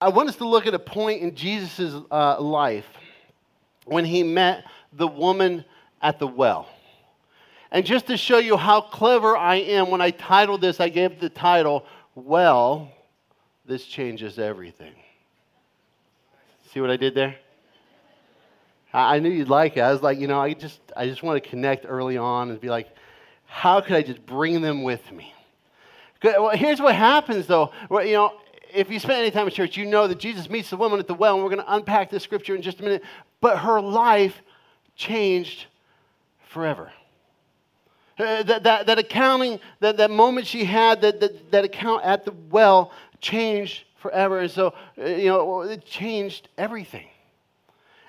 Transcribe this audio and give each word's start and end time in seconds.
I 0.00 0.08
want 0.08 0.30
us 0.30 0.36
to 0.36 0.48
look 0.48 0.66
at 0.66 0.72
a 0.72 0.78
point 0.78 1.20
in 1.20 1.34
Jesus' 1.34 1.94
uh, 2.10 2.40
life 2.40 2.86
when 3.84 4.04
he 4.04 4.22
met 4.22 4.64
the 4.92 5.06
woman 5.06 5.64
at 6.00 6.18
the 6.18 6.26
well. 6.26 6.68
And 7.70 7.84
just 7.84 8.06
to 8.06 8.16
show 8.16 8.38
you 8.38 8.56
how 8.56 8.80
clever 8.80 9.36
I 9.36 9.56
am, 9.56 9.90
when 9.90 10.00
I 10.00 10.10
titled 10.10 10.62
this, 10.62 10.80
I 10.80 10.88
gave 10.88 11.20
the 11.20 11.28
title, 11.28 11.84
Well, 12.14 12.90
This 13.66 13.84
Changes 13.84 14.38
Everything. 14.38 14.94
See 16.72 16.80
what 16.80 16.90
I 16.90 16.96
did 16.96 17.14
there? 17.14 17.36
I 18.92 19.20
knew 19.20 19.30
you'd 19.30 19.48
like 19.48 19.76
it. 19.76 19.80
I 19.80 19.92
was 19.92 20.02
like, 20.02 20.18
you 20.18 20.26
know, 20.26 20.40
I 20.40 20.54
just, 20.54 20.80
I 20.96 21.06
just 21.06 21.22
want 21.22 21.42
to 21.42 21.48
connect 21.48 21.84
early 21.86 22.16
on 22.16 22.50
and 22.50 22.60
be 22.60 22.70
like, 22.70 22.88
how 23.44 23.80
could 23.80 23.94
I 23.94 24.02
just 24.02 24.24
bring 24.26 24.62
them 24.62 24.82
with 24.82 25.12
me? 25.12 25.32
Well, 26.24 26.50
here's 26.50 26.80
what 26.80 26.94
happens, 26.94 27.46
though. 27.46 27.72
You 27.90 28.12
know, 28.12 28.39
if 28.74 28.90
you 28.90 28.98
spend 28.98 29.20
any 29.20 29.30
time 29.30 29.46
in 29.46 29.52
church, 29.52 29.76
you 29.76 29.86
know 29.86 30.06
that 30.06 30.18
Jesus 30.18 30.48
meets 30.48 30.70
the 30.70 30.76
woman 30.76 30.98
at 30.98 31.06
the 31.06 31.14
well, 31.14 31.34
and 31.34 31.44
we're 31.44 31.50
going 31.50 31.64
to 31.64 31.74
unpack 31.74 32.10
this 32.10 32.22
scripture 32.22 32.54
in 32.54 32.62
just 32.62 32.80
a 32.80 32.82
minute. 32.82 33.02
But 33.40 33.58
her 33.58 33.80
life 33.80 34.40
changed 34.96 35.66
forever. 36.48 36.92
Uh, 38.18 38.42
that, 38.42 38.64
that, 38.64 38.86
that 38.86 38.98
accounting, 38.98 39.58
that, 39.80 39.96
that 39.96 40.10
moment 40.10 40.46
she 40.46 40.64
had, 40.64 41.00
that, 41.00 41.20
that, 41.20 41.50
that 41.50 41.64
account 41.64 42.04
at 42.04 42.24
the 42.24 42.32
well 42.50 42.92
changed 43.20 43.84
forever. 43.96 44.40
And 44.40 44.50
so, 44.50 44.74
uh, 44.98 45.04
you 45.06 45.28
know, 45.28 45.62
it 45.62 45.84
changed 45.86 46.48
everything. 46.58 47.06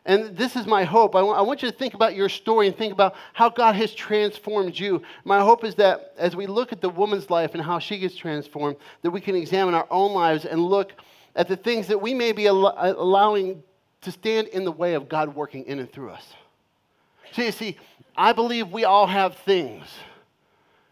And 0.04 0.36
this 0.36 0.56
is 0.56 0.66
my 0.66 0.84
hope. 0.84 1.16
I 1.16 1.22
want 1.22 1.62
you 1.62 1.70
to 1.70 1.78
think 1.78 1.94
about 1.94 2.16
your 2.16 2.28
story 2.28 2.68
and 2.68 2.76
think 2.76 2.92
about 2.92 3.14
how 3.34 3.50
God 3.50 3.76
has 3.76 3.94
transformed 3.94 4.78
you. 4.80 5.04
My 5.26 5.40
hope 5.42 5.64
is 5.64 5.76
that 5.76 6.14
as 6.18 6.36
we 6.36 6.48
look 6.48 6.74
at 6.74 6.82
the 6.82 6.90
woman's 6.90 7.30
life 7.30 7.54
and 7.54 7.62
how 7.62 7.78
she 7.78 8.00
gets 8.00 8.16
transformed, 8.16 8.78
that 9.04 9.12
we 9.12 9.22
can 9.22 9.36
examine 9.36 9.76
our 9.76 9.86
own 9.92 10.14
lives 10.14 10.46
and 10.46 10.60
look 10.64 10.94
at 11.36 11.48
the 11.48 11.56
things 11.56 11.88
that 11.88 12.02
we 12.02 12.16
may 12.16 12.32
be 12.32 12.48
allowing 12.48 13.62
to 14.02 14.12
stand 14.12 14.48
in 14.48 14.66
the 14.66 14.72
way 14.72 14.96
of 14.96 15.08
God 15.08 15.36
working 15.36 15.66
in 15.66 15.78
and 15.78 15.92
through 15.92 16.10
us. 16.10 16.26
So 17.34 17.44
you 17.44 17.52
see, 17.52 17.78
I 18.18 18.34
believe 18.34 18.70
we 18.70 18.86
all 18.86 19.06
have 19.06 19.36
things. 19.38 19.86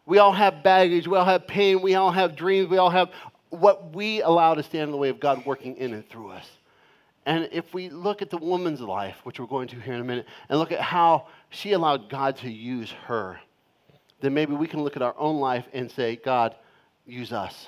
We 0.05 0.19
all 0.19 0.31
have 0.31 0.61
baggage. 0.61 1.07
We 1.07 1.17
all 1.17 1.25
have 1.25 1.47
pain. 1.47 1.81
We 1.81 1.95
all 1.95 2.11
have 2.11 2.35
dreams. 2.35 2.69
We 2.69 2.77
all 2.77 2.91
have 2.91 3.09
what 3.49 3.95
we 3.95 4.21
allow 4.21 4.53
to 4.53 4.61
stand 4.61 4.83
in 4.83 4.91
the 4.91 4.97
way 4.97 5.09
of 5.09 5.19
God 5.19 5.45
working 5.47 5.77
in 5.77 5.93
and 5.93 6.07
through 6.07 6.29
us. 6.29 6.47
And 7.29 7.47
if 7.51 7.75
we 7.75 7.89
look 7.89 8.23
at 8.23 8.31
the 8.31 8.39
woman's 8.39 8.81
life, 8.81 9.17
which 9.21 9.39
we're 9.39 9.45
going 9.45 9.67
to 9.67 9.79
here 9.79 9.93
in 9.93 10.01
a 10.01 10.03
minute, 10.03 10.25
and 10.49 10.57
look 10.57 10.71
at 10.71 10.81
how 10.81 11.27
she 11.51 11.73
allowed 11.73 12.09
God 12.09 12.35
to 12.37 12.49
use 12.49 12.89
her, 13.05 13.39
then 14.19 14.33
maybe 14.33 14.55
we 14.55 14.65
can 14.65 14.81
look 14.83 14.95
at 14.95 15.03
our 15.03 15.13
own 15.15 15.39
life 15.39 15.67
and 15.71 15.91
say, 15.91 16.15
God, 16.15 16.55
use 17.05 17.31
us. 17.31 17.67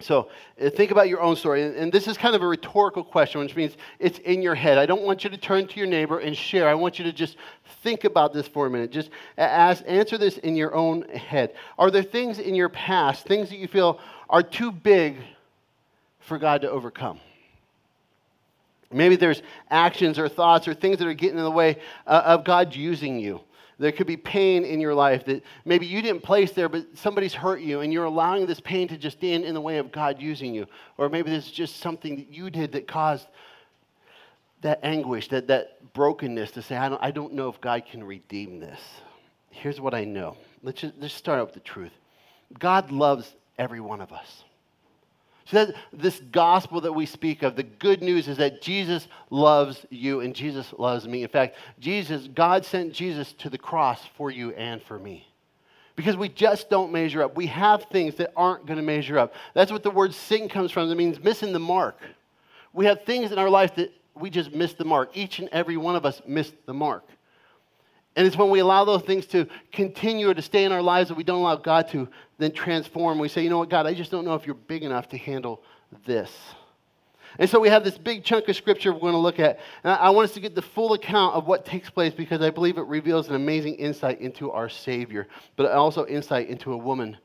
So 0.00 0.30
uh, 0.60 0.70
think 0.70 0.90
about 0.90 1.08
your 1.08 1.20
own 1.20 1.36
story. 1.36 1.62
And 1.62 1.92
this 1.92 2.08
is 2.08 2.18
kind 2.18 2.34
of 2.34 2.42
a 2.42 2.48
rhetorical 2.48 3.04
question, 3.04 3.40
which 3.40 3.54
means 3.54 3.76
it's 4.00 4.18
in 4.18 4.42
your 4.42 4.56
head. 4.56 4.76
I 4.76 4.86
don't 4.86 5.02
want 5.02 5.22
you 5.22 5.30
to 5.30 5.36
turn 5.36 5.68
to 5.68 5.78
your 5.78 5.86
neighbor 5.86 6.18
and 6.18 6.36
share. 6.36 6.68
I 6.68 6.74
want 6.74 6.98
you 6.98 7.04
to 7.04 7.12
just 7.12 7.36
think 7.84 8.02
about 8.02 8.32
this 8.32 8.48
for 8.48 8.66
a 8.66 8.70
minute. 8.70 8.90
Just 8.90 9.10
ask, 9.36 9.84
answer 9.86 10.18
this 10.18 10.36
in 10.38 10.56
your 10.56 10.74
own 10.74 11.02
head. 11.10 11.54
Are 11.78 11.92
there 11.92 12.02
things 12.02 12.40
in 12.40 12.56
your 12.56 12.70
past, 12.70 13.24
things 13.24 13.50
that 13.50 13.58
you 13.58 13.68
feel 13.68 14.00
are 14.28 14.42
too 14.42 14.72
big 14.72 15.18
for 16.18 16.38
God 16.38 16.62
to 16.62 16.70
overcome? 16.72 17.20
Maybe 18.90 19.16
there's 19.16 19.42
actions 19.70 20.18
or 20.18 20.28
thoughts 20.28 20.66
or 20.66 20.74
things 20.74 20.98
that 20.98 21.06
are 21.06 21.14
getting 21.14 21.38
in 21.38 21.44
the 21.44 21.50
way 21.50 21.78
uh, 22.06 22.22
of 22.24 22.44
God 22.44 22.74
using 22.74 23.18
you. 23.18 23.40
There 23.78 23.92
could 23.92 24.06
be 24.06 24.16
pain 24.16 24.64
in 24.64 24.80
your 24.80 24.94
life 24.94 25.24
that 25.26 25.44
maybe 25.64 25.86
you 25.86 26.02
didn't 26.02 26.22
place 26.22 26.50
there, 26.52 26.68
but 26.68 26.86
somebody's 26.94 27.34
hurt 27.34 27.60
you, 27.60 27.80
and 27.80 27.92
you're 27.92 28.06
allowing 28.06 28.46
this 28.46 28.58
pain 28.58 28.88
to 28.88 28.96
just 28.96 29.18
stand 29.18 29.44
in 29.44 29.54
the 29.54 29.60
way 29.60 29.78
of 29.78 29.92
God 29.92 30.20
using 30.20 30.52
you. 30.52 30.66
Or 30.96 31.08
maybe 31.08 31.30
there's 31.30 31.50
just 31.50 31.76
something 31.76 32.16
that 32.16 32.28
you 32.28 32.50
did 32.50 32.72
that 32.72 32.88
caused 32.88 33.28
that 34.62 34.80
anguish, 34.82 35.28
that, 35.28 35.46
that 35.46 35.92
brokenness 35.92 36.50
to 36.52 36.62
say, 36.62 36.76
I 36.76 36.88
don't, 36.88 37.02
I 37.02 37.10
don't 37.12 37.34
know 37.34 37.48
if 37.48 37.60
God 37.60 37.84
can 37.88 38.02
redeem 38.02 38.58
this. 38.58 38.80
Here's 39.50 39.80
what 39.80 39.94
I 39.94 40.04
know. 40.04 40.36
Let's 40.62 40.80
just, 40.80 40.94
let's 40.98 41.14
start 41.14 41.38
out 41.38 41.46
with 41.46 41.54
the 41.54 41.60
truth 41.60 41.92
God 42.58 42.90
loves 42.90 43.34
every 43.58 43.80
one 43.80 44.00
of 44.00 44.12
us. 44.12 44.44
So 45.50 45.64
that 45.64 45.74
this 45.92 46.20
gospel 46.30 46.82
that 46.82 46.92
we 46.92 47.06
speak 47.06 47.42
of, 47.42 47.56
the 47.56 47.62
good 47.62 48.02
news 48.02 48.28
is 48.28 48.36
that 48.36 48.60
Jesus 48.60 49.08
loves 49.30 49.86
you 49.88 50.20
and 50.20 50.34
Jesus 50.34 50.74
loves 50.76 51.08
me. 51.08 51.22
In 51.22 51.28
fact, 51.28 51.56
Jesus, 51.78 52.28
God 52.34 52.66
sent 52.66 52.92
Jesus 52.92 53.32
to 53.34 53.48
the 53.48 53.56
cross 53.56 54.00
for 54.16 54.30
you 54.30 54.50
and 54.52 54.82
for 54.82 54.98
me. 54.98 55.26
Because 55.96 56.16
we 56.16 56.28
just 56.28 56.68
don't 56.68 56.92
measure 56.92 57.22
up. 57.22 57.34
We 57.34 57.46
have 57.46 57.84
things 57.84 58.16
that 58.16 58.32
aren't 58.36 58.66
going 58.66 58.76
to 58.76 58.84
measure 58.84 59.18
up. 59.18 59.32
That's 59.54 59.72
what 59.72 59.82
the 59.82 59.90
word 59.90 60.12
sin 60.12 60.48
comes 60.48 60.70
from. 60.70 60.90
It 60.90 60.94
means 60.96 61.18
missing 61.18 61.52
the 61.52 61.58
mark. 61.58 61.98
We 62.74 62.84
have 62.84 63.04
things 63.04 63.32
in 63.32 63.38
our 63.38 63.50
life 63.50 63.74
that 63.76 63.90
we 64.14 64.28
just 64.28 64.52
miss 64.52 64.74
the 64.74 64.84
mark. 64.84 65.16
Each 65.16 65.38
and 65.38 65.48
every 65.48 65.78
one 65.78 65.96
of 65.96 66.04
us 66.04 66.20
missed 66.26 66.54
the 66.66 66.74
mark. 66.74 67.04
And 68.18 68.26
it's 68.26 68.36
when 68.36 68.50
we 68.50 68.58
allow 68.58 68.84
those 68.84 69.02
things 69.02 69.26
to 69.26 69.46
continue 69.70 70.28
or 70.28 70.34
to 70.34 70.42
stay 70.42 70.64
in 70.64 70.72
our 70.72 70.82
lives 70.82 71.08
that 71.08 71.14
we 71.14 71.22
don't 71.22 71.38
allow 71.38 71.54
God 71.54 71.88
to 71.90 72.08
then 72.38 72.50
transform. 72.50 73.20
We 73.20 73.28
say, 73.28 73.44
you 73.44 73.48
know 73.48 73.58
what, 73.58 73.70
God, 73.70 73.86
I 73.86 73.94
just 73.94 74.10
don't 74.10 74.24
know 74.24 74.34
if 74.34 74.44
you're 74.44 74.56
big 74.56 74.82
enough 74.82 75.08
to 75.10 75.16
handle 75.16 75.62
this. 76.04 76.28
And 77.38 77.48
so 77.48 77.60
we 77.60 77.68
have 77.68 77.84
this 77.84 77.96
big 77.96 78.24
chunk 78.24 78.48
of 78.48 78.56
scripture 78.56 78.92
we're 78.92 78.98
going 78.98 79.12
to 79.12 79.20
look 79.20 79.38
at. 79.38 79.60
And 79.84 79.92
I 79.92 80.10
want 80.10 80.24
us 80.24 80.34
to 80.34 80.40
get 80.40 80.56
the 80.56 80.62
full 80.62 80.94
account 80.94 81.36
of 81.36 81.46
what 81.46 81.64
takes 81.64 81.90
place 81.90 82.12
because 82.12 82.42
I 82.42 82.50
believe 82.50 82.76
it 82.76 82.86
reveals 82.86 83.28
an 83.28 83.36
amazing 83.36 83.76
insight 83.76 84.20
into 84.20 84.50
our 84.50 84.68
Savior, 84.68 85.28
but 85.54 85.70
also 85.70 86.04
insight 86.04 86.48
into 86.48 86.72
a 86.72 86.76
woman 86.76 87.16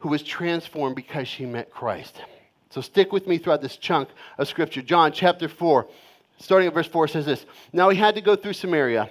who 0.00 0.10
was 0.10 0.22
transformed 0.22 0.94
because 0.94 1.26
she 1.26 1.46
met 1.46 1.70
Christ. 1.70 2.20
So 2.68 2.82
stick 2.82 3.14
with 3.14 3.26
me 3.26 3.38
throughout 3.38 3.62
this 3.62 3.78
chunk 3.78 4.10
of 4.36 4.46
scripture. 4.46 4.82
John 4.82 5.10
chapter 5.10 5.48
4, 5.48 5.88
starting 6.36 6.68
at 6.68 6.74
verse 6.74 6.86
4, 6.86 7.08
says 7.08 7.24
this 7.24 7.46
Now 7.72 7.88
he 7.88 7.96
had 7.96 8.14
to 8.16 8.20
go 8.20 8.36
through 8.36 8.52
Samaria. 8.52 9.10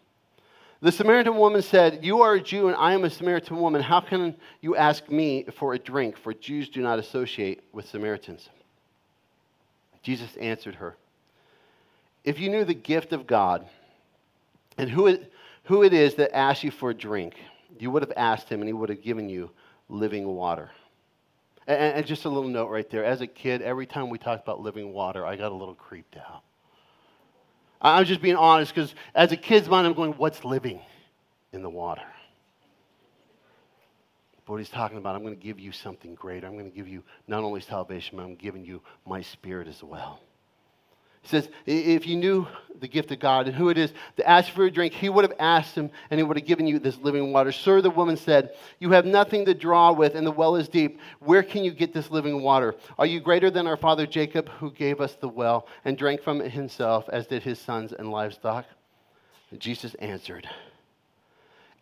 The 0.81 0.91
Samaritan 0.91 1.37
woman 1.37 1.61
said, 1.61 2.03
You 2.03 2.21
are 2.21 2.33
a 2.33 2.41
Jew 2.41 2.67
and 2.67 2.75
I 2.75 2.93
am 2.93 3.03
a 3.03 3.09
Samaritan 3.09 3.57
woman. 3.57 3.81
How 3.81 4.01
can 4.01 4.35
you 4.61 4.75
ask 4.75 5.09
me 5.09 5.45
for 5.57 5.73
a 5.75 5.79
drink? 5.79 6.17
For 6.17 6.33
Jews 6.33 6.69
do 6.69 6.81
not 6.81 6.97
associate 6.97 7.63
with 7.71 7.87
Samaritans. 7.87 8.49
Jesus 10.01 10.35
answered 10.37 10.75
her, 10.75 10.95
If 12.23 12.39
you 12.39 12.49
knew 12.49 12.65
the 12.65 12.73
gift 12.73 13.13
of 13.13 13.27
God 13.27 13.67
and 14.75 14.89
who 14.89 15.05
it, 15.05 15.31
who 15.65 15.83
it 15.83 15.93
is 15.93 16.15
that 16.15 16.35
asks 16.35 16.63
you 16.63 16.71
for 16.71 16.89
a 16.89 16.95
drink, 16.95 17.35
you 17.79 17.91
would 17.91 18.01
have 18.01 18.13
asked 18.17 18.49
him 18.49 18.61
and 18.61 18.67
he 18.67 18.73
would 18.73 18.89
have 18.89 19.03
given 19.03 19.29
you 19.29 19.51
living 19.87 20.25
water. 20.25 20.71
And, 21.67 21.97
and 21.97 22.05
just 22.07 22.25
a 22.25 22.29
little 22.29 22.49
note 22.49 22.71
right 22.71 22.89
there. 22.89 23.05
As 23.05 23.21
a 23.21 23.27
kid, 23.27 23.61
every 23.61 23.85
time 23.85 24.09
we 24.09 24.17
talked 24.17 24.41
about 24.41 24.61
living 24.61 24.93
water, 24.93 25.27
I 25.27 25.35
got 25.35 25.51
a 25.51 25.55
little 25.55 25.75
creeped 25.75 26.17
out. 26.17 26.41
I'm 27.81 28.05
just 28.05 28.21
being 28.21 28.35
honest 28.35 28.73
because 28.73 28.93
as 29.15 29.31
a 29.31 29.37
kid's 29.37 29.67
mind, 29.67 29.87
I'm 29.87 29.93
going, 29.93 30.13
what's 30.13 30.45
living 30.45 30.81
in 31.51 31.63
the 31.63 31.69
water? 31.69 32.05
But 34.45 34.53
what 34.53 34.57
he's 34.57 34.69
talking 34.69 34.97
about, 34.97 35.15
I'm 35.15 35.23
going 35.23 35.35
to 35.35 35.41
give 35.41 35.59
you 35.59 35.71
something 35.71 36.15
greater. 36.15 36.45
I'm 36.47 36.53
going 36.53 36.69
to 36.69 36.75
give 36.75 36.87
you 36.87 37.03
not 37.27 37.43
only 37.43 37.61
salvation, 37.61 38.17
but 38.17 38.23
I'm 38.23 38.35
giving 38.35 38.65
you 38.65 38.81
my 39.05 39.21
spirit 39.21 39.67
as 39.67 39.83
well. 39.83 40.19
He 41.21 41.27
says, 41.27 41.49
if 41.65 42.07
you 42.07 42.17
knew 42.17 42.47
the 42.81 42.87
gift 42.87 43.11
of 43.11 43.19
God 43.19 43.47
and 43.47 43.55
who 43.55 43.69
it 43.69 43.77
is 43.77 43.93
to 44.17 44.27
ask 44.27 44.51
for 44.51 44.65
a 44.65 44.71
drink, 44.71 44.93
he 44.93 45.07
would 45.07 45.23
have 45.23 45.37
asked 45.39 45.75
him 45.75 45.91
and 46.09 46.19
he 46.19 46.23
would 46.23 46.35
have 46.35 46.47
given 46.47 46.67
you 46.67 46.79
this 46.79 46.97
living 46.97 47.31
water. 47.31 47.51
Sir, 47.51 47.79
the 47.79 47.89
woman 47.89 48.17
said, 48.17 48.55
You 48.79 48.91
have 48.91 49.05
nothing 49.05 49.45
to 49.45 49.53
draw 49.53 49.91
with, 49.91 50.15
and 50.15 50.25
the 50.25 50.31
well 50.31 50.55
is 50.55 50.67
deep. 50.67 50.99
Where 51.19 51.43
can 51.43 51.63
you 51.63 51.71
get 51.71 51.93
this 51.93 52.09
living 52.09 52.41
water? 52.41 52.75
Are 52.97 53.05
you 53.05 53.19
greater 53.19 53.51
than 53.51 53.67
our 53.67 53.77
father 53.77 54.07
Jacob, 54.07 54.49
who 54.49 54.71
gave 54.71 54.99
us 54.99 55.13
the 55.13 55.29
well 55.29 55.67
and 55.85 55.97
drank 55.97 56.21
from 56.21 56.41
it 56.41 56.51
himself, 56.51 57.07
as 57.09 57.27
did 57.27 57.43
his 57.43 57.59
sons 57.59 57.93
and 57.93 58.11
livestock? 58.11 58.65
And 59.51 59.59
Jesus 59.59 59.93
answered, 59.95 60.49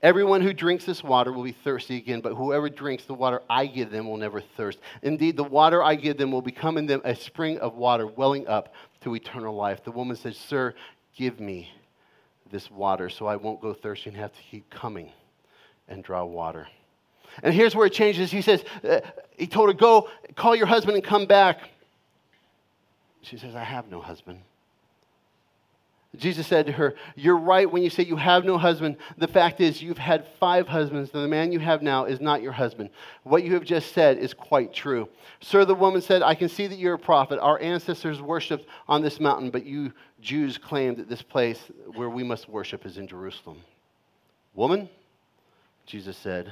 Everyone 0.01 0.40
who 0.42 0.54
drinks 0.54 0.86
this 0.86 1.04
water 1.04 1.34
will 1.34 1.44
be 1.44 1.51
thirsty 1.51 1.98
again, 1.98 2.22
but 2.22 2.34
whoever 2.34 2.69
drinks 2.69 3.04
the 3.04 3.13
water 3.13 3.42
I 3.50 3.66
give 3.66 3.92
them 3.92 4.07
will 4.07 4.16
never 4.16 4.40
thirst. 4.40 4.80
Indeed, 5.01 5.36
the 5.36 5.44
water 5.44 5.84
I 5.84 5.96
give 5.96 6.18
them 6.18 6.31
will 6.31 6.42
become 6.42 6.78
in 6.78 6.86
them 6.86 7.01
a 7.04 7.13
spring 7.13 7.60
of 7.60 7.75
water 7.75 8.07
welling 8.07 8.48
up 8.48 8.74
to 9.01 9.13
eternal 9.16 9.54
life. 9.54 9.84
The 9.84 9.92
woman 9.92 10.16
said, 10.16 10.36
Sir, 10.36 10.74
give 11.16 11.42
me 11.42 11.69
this 12.50 12.72
water 12.72 13.10
so 13.10 13.25
I 13.25 13.36
won't 13.36 13.60
go 13.60 13.74
thirsty 13.74 14.10
and 14.10 14.18
have 14.18 14.31
to 14.31 14.42
keep 14.50 14.69
coming 14.69 15.12
and 15.90 16.02
draw 16.02 16.24
water. 16.24 16.68
And 17.44 17.54
here's 17.54 17.75
where 17.75 17.86
it 17.86 17.94
changes. 17.94 18.31
He 18.31 18.42
says, 18.42 18.63
uh, 18.90 19.02
He 19.38 19.48
told 19.48 19.68
her, 19.68 19.74
Go, 19.74 20.10
call 20.36 20.56
your 20.56 20.66
husband 20.66 20.95
and 20.95 21.04
come 21.04 21.25
back. 21.25 21.69
She 23.22 23.38
says, 23.38 23.54
I 23.54 23.66
have 23.66 23.90
no 23.92 24.00
husband. 24.00 24.40
Jesus 26.15 26.47
said 26.47 26.65
to 26.65 26.71
her, 26.71 26.95
You're 27.15 27.38
right 27.38 27.71
when 27.71 27.83
you 27.83 27.89
say 27.89 28.03
you 28.03 28.15
have 28.15 28.44
no 28.44 28.57
husband. 28.57 28.97
The 29.17 29.27
fact 29.27 29.61
is, 29.61 29.81
you've 29.81 30.00
had 30.00 30.25
five 30.39 30.67
husbands, 30.67 31.11
and 31.13 31.23
the 31.23 31.27
man 31.27 31.51
you 31.51 31.59
have 31.59 31.83
now 31.83 32.06
is 32.06 32.19
not 32.19 32.41
your 32.41 32.51
husband. 32.51 32.89
What 33.23 33.44
you 33.44 33.53
have 33.53 33.63
just 33.63 33.94
said 33.94 34.17
is 34.17 34.33
quite 34.33 34.73
true. 34.73 35.07
Sir, 35.39 35.65
the 35.65 35.75
woman 35.75 36.01
said, 36.01 36.23
I 36.23 36.33
can 36.33 36.50
see 36.50 36.65
that 36.65 36.79
you're 36.79 36.95
a 36.95 37.00
prophet. 37.00 37.39
Our 37.39 37.61
ancestors 37.61 38.21
worshiped 38.21 38.65
on 38.88 39.03
this 39.03 39.19
mountain, 39.19 39.51
but 39.51 39.65
you 39.65 39.94
Jews 40.19 40.57
claim 40.57 40.95
that 40.95 41.07
this 41.07 41.21
place 41.21 41.59
where 41.94 42.09
we 42.09 42.23
must 42.23 42.50
worship 42.50 42.85
is 42.85 42.97
in 42.97 43.07
Jerusalem. 43.07 43.59
Woman, 44.56 44.89
Jesus 45.85 46.17
said, 46.17 46.51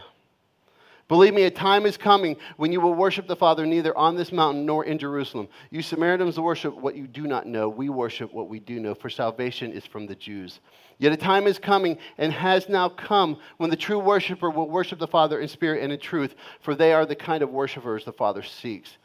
Believe 1.08 1.34
me, 1.34 1.44
a 1.44 1.52
time 1.52 1.86
is 1.86 1.96
coming 1.96 2.36
when 2.58 2.74
you 2.74 2.82
will 2.82 2.94
worship 2.94 3.28
the 3.28 3.36
Father 3.36 3.66
neither 3.66 3.98
on 3.98 4.18
this 4.18 4.34
mountain 4.34 4.66
nor 4.66 4.84
in 4.84 4.98
Jerusalem. 4.98 5.48
You 5.70 5.82
Samaritans 5.82 6.38
worship 6.38 6.76
what 6.76 6.98
you 6.98 7.08
do 7.08 7.28
not 7.28 7.48
know. 7.48 7.70
We 7.70 7.88
worship 7.88 8.34
what 8.34 8.50
we 8.50 8.60
do 8.60 8.80
know, 8.82 8.94
for 8.94 9.10
salvation 9.10 9.72
is 9.72 9.86
from 9.86 10.06
the 10.06 10.16
Jews. 10.16 10.60
Yet 10.98 11.14
a 11.14 11.18
time 11.18 11.48
is 11.48 11.60
coming 11.60 11.98
and 12.18 12.34
has 12.34 12.68
now 12.68 12.90
come 12.90 13.38
when 13.56 13.70
the 13.70 13.78
true 13.78 14.00
worshiper 14.00 14.50
will 14.50 14.70
worship 14.70 15.00
the 15.00 15.08
Father 15.08 15.40
in 15.40 15.48
spirit 15.48 15.82
and 15.82 15.94
in 15.94 16.00
truth, 16.00 16.36
for 16.60 16.76
they 16.76 16.92
are 16.92 17.06
the 17.06 17.16
kind 17.16 17.42
of 17.42 17.52
worshipers 17.52 18.04
the 18.04 18.12
Father 18.12 18.44
seeks. 18.44 18.98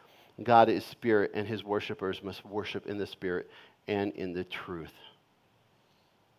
God 0.43 0.69
is 0.69 0.85
spirit, 0.85 1.31
and 1.35 1.47
his 1.47 1.63
worshipers 1.63 2.21
must 2.23 2.45
worship 2.45 2.87
in 2.87 2.99
the 2.99 3.07
spirit 3.07 3.49
and 3.87 4.13
in 4.15 4.33
the 4.33 4.45
truth. 4.45 4.93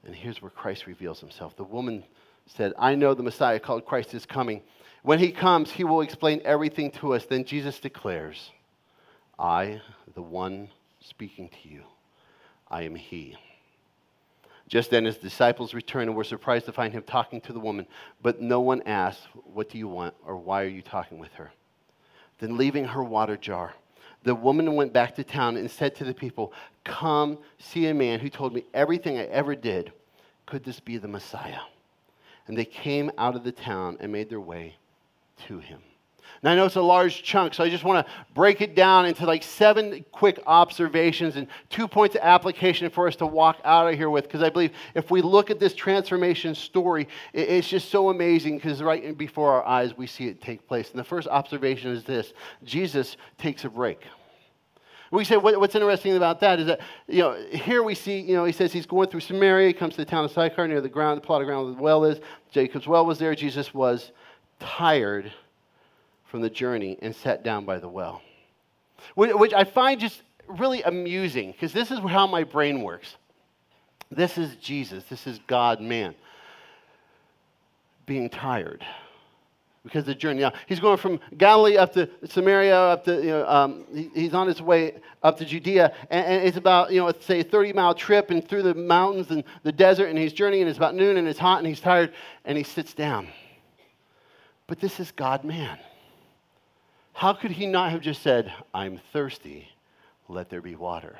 And 0.06 0.13
here's 0.13 0.42
where 0.42 0.51
Christ 0.51 0.88
reveals 0.88 1.21
himself. 1.21 1.56
The 1.56 1.63
woman 1.63 2.04
said, 2.48 2.74
I 2.77 2.95
know 2.95 3.13
the 3.13 3.24
Messiah 3.24 3.60
called 3.60 3.86
Christ 3.86 4.13
is 4.13 4.25
coming. 4.25 4.62
When 5.04 5.20
he 5.20 5.32
comes, 5.34 5.70
he 5.70 5.84
will 5.84 6.00
explain 6.00 6.42
everything 6.46 6.90
to 6.92 7.14
us. 7.14 7.26
Then 7.26 7.44
Jesus 7.44 7.80
declares, 7.80 8.52
I, 9.38 9.82
the 10.16 10.22
one 10.22 10.70
speaking 11.02 11.50
to 11.50 11.70
you, 11.70 11.84
I 12.72 12.84
am 12.84 12.96
he. 12.96 13.36
Just 14.70 14.90
then, 14.90 15.04
his 15.04 15.18
disciples 15.18 15.74
returned 15.74 16.08
and 16.08 16.16
were 16.16 16.24
surprised 16.24 16.66
to 16.66 16.72
find 16.72 16.94
him 16.94 17.04
talking 17.04 17.42
to 17.42 17.54
the 17.54 17.60
woman. 17.60 17.86
But 18.22 18.42
no 18.42 18.62
one 18.62 18.82
asked, 18.84 19.28
What 19.54 19.70
do 19.70 19.78
you 19.78 19.90
want? 19.90 20.16
or 20.26 20.38
Why 20.38 20.64
are 20.64 20.70
you 20.70 20.82
talking 20.82 21.20
with 21.20 21.34
her? 21.34 21.52
Then, 22.40 22.58
leaving 22.58 22.86
her 22.86 23.04
water 23.04 23.36
jar, 23.36 23.74
the 24.24 24.34
woman 24.34 24.74
went 24.74 24.94
back 24.94 25.16
to 25.16 25.24
town 25.26 25.58
and 25.58 25.70
said 25.70 25.96
to 25.96 26.06
the 26.06 26.14
people, 26.14 26.54
Come 26.86 27.40
see 27.60 27.88
a 27.88 27.94
man 27.94 28.22
who 28.22 28.30
told 28.30 28.54
me 28.54 28.64
everything 28.74 29.18
I 29.18 29.26
ever 29.26 29.54
did. 29.54 29.92
Could 30.46 30.64
this 30.64 30.80
be 30.80 30.98
the 30.98 31.10
Messiah? 31.10 31.60
And 32.48 32.58
they 32.58 32.66
came 32.66 33.12
out 33.18 33.36
of 33.36 33.44
the 33.44 33.52
town 33.52 33.98
and 34.00 34.12
made 34.12 34.30
their 34.30 34.40
way 34.40 34.78
to 35.48 35.60
him. 35.60 35.80
Now, 36.44 36.52
I 36.52 36.56
know 36.56 36.66
it's 36.66 36.76
a 36.76 36.82
large 36.82 37.24
chunk, 37.24 37.54
so 37.54 37.64
I 37.64 37.70
just 37.70 37.86
want 37.86 38.06
to 38.06 38.14
break 38.34 38.60
it 38.60 38.76
down 38.76 39.06
into 39.06 39.26
like 39.26 39.44
seven 39.44 40.04
quick 40.12 40.42
observations 40.46 41.38
and 41.38 41.48
two 41.70 41.88
points 41.88 42.16
of 42.16 42.22
application 42.22 42.90
for 42.90 43.08
us 43.08 43.16
to 43.18 43.26
walk 43.26 43.60
out 43.64 43.88
of 43.88 43.96
here 43.96 44.10
with. 44.10 44.26
Because 44.26 44.44
I 44.44 44.50
believe 44.50 44.72
if 44.94 45.10
we 45.10 45.22
look 45.22 45.50
at 45.50 45.60
this 45.60 45.74
transformation 45.74 46.54
story, 46.54 47.08
it's 47.32 47.70
just 47.70 47.90
so 47.90 48.10
amazing 48.10 48.58
because 48.58 48.84
right 48.84 49.18
before 49.18 49.54
our 49.54 49.66
eyes 49.66 49.98
we 49.98 50.06
see 50.06 50.28
it 50.28 50.42
take 50.42 50.68
place. 50.68 50.90
And 50.92 51.00
the 51.00 51.06
first 51.06 51.30
observation 51.30 51.92
is 51.92 52.04
this 52.04 52.34
Jesus 52.66 53.16
takes 53.38 53.64
a 53.64 53.70
break. 53.70 54.02
We 55.12 55.24
say 55.24 55.38
what, 55.38 55.58
what's 55.60 55.76
interesting 55.76 56.18
about 56.18 56.40
that 56.40 56.60
is 56.60 56.66
that, 56.66 56.82
you 57.08 57.20
know, 57.20 57.36
here 57.52 57.84
we 57.84 57.94
see, 57.94 58.20
you 58.20 58.34
know, 58.34 58.46
he 58.46 58.52
says 58.52 58.74
he's 58.74 58.88
going 58.88 59.10
through 59.10 59.20
Samaria, 59.20 59.68
he 59.68 59.74
comes 59.74 59.94
to 59.94 60.02
the 60.02 60.06
town 60.06 60.26
of 60.26 60.32
Sychar 60.32 60.68
near 60.68 60.82
the 60.82 60.90
ground, 60.90 61.18
the 61.18 61.26
plot 61.26 61.42
of 61.42 61.48
ground 61.48 61.68
where 61.68 61.76
the 61.76 61.82
well 61.82 62.04
is. 62.04 62.20
Jacob's 62.52 62.88
well 62.88 63.06
was 63.06 63.20
there. 63.20 63.36
Jesus 63.36 63.74
was 63.76 64.12
tired 64.63 65.31
from 66.25 66.42
the 66.42 66.50
journey 66.50 66.98
and 67.01 67.15
sat 67.15 67.44
down 67.44 67.65
by 67.65 67.80
the 67.80 67.88
well. 67.88 68.21
Which 69.15 69.54
I 69.54 69.65
find 69.65 70.00
just 70.00 70.21
really 70.48 70.81
amusing 70.83 71.51
because 71.51 71.74
this 71.74 71.92
is 71.92 72.00
how 72.00 72.27
my 72.27 72.44
brain 72.44 72.81
works. 72.81 73.18
This 74.10 74.38
is 74.38 74.56
Jesus, 74.57 75.04
this 75.06 75.27
is 75.27 75.39
God 75.48 75.81
man 75.81 76.15
being 78.06 78.30
tired 78.30 78.86
because 79.83 80.06
the 80.06 80.15
journey. 80.15 80.42
Now, 80.42 80.54
he's 80.68 80.80
going 80.80 80.98
from 80.98 81.19
Galilee 81.38 81.77
up 81.77 81.94
to 81.94 82.10
Samaria, 82.25 82.75
up 82.75 83.04
to, 83.06 83.15
you 83.15 83.30
know, 83.30 83.48
um, 83.48 83.86
he, 83.94 84.10
he's 84.13 84.33
on 84.33 84.48
his 84.48 84.62
way 84.62 84.95
up 85.21 85.38
to 85.39 85.45
Judea, 85.45 85.94
and, 86.10 86.25
and, 86.25 86.48
it's 86.48 86.57
about, 86.57 86.92
you 86.92 87.00
know, 87.00 87.12
say 87.19 87.42
a 87.42 87.44
30 87.44 87.74
mile 87.74 87.94
trip 87.94 88.31
and 88.31 88.48
through 88.48 88.63
the 88.63 88.74
mountains 88.74 89.30
and 89.31 89.44
the 89.63 89.71
desert, 89.71 90.06
and 90.06 90.18
he's 90.18 90.31
journeying, 90.31 90.63
and 90.63 90.69
it's 90.69 90.77
about 90.77 90.95
noon, 90.95 91.18
and 91.18 91.27
it's 91.27 91.39
hot, 91.39 91.57
and 91.57 91.68
he's 91.68 91.81
tired, 91.81 92.13
and 92.45 92.57
he 92.57 92.63
sits 92.63 92.94
down. 92.94 93.27
But 94.68 94.80
this 94.80 95.00
is 95.00 95.12
God 95.12 95.44
man. 95.44 95.77
How 97.13 97.33
could 97.33 97.51
he 97.51 97.68
not 97.68 97.92
have 97.92 98.01
just 98.01 98.21
said, 98.21 98.51
I'm 98.74 99.00
thirsty, 99.12 99.69
let 100.27 100.50
there 100.50 100.62
be 100.62 100.75
water? 100.75 101.18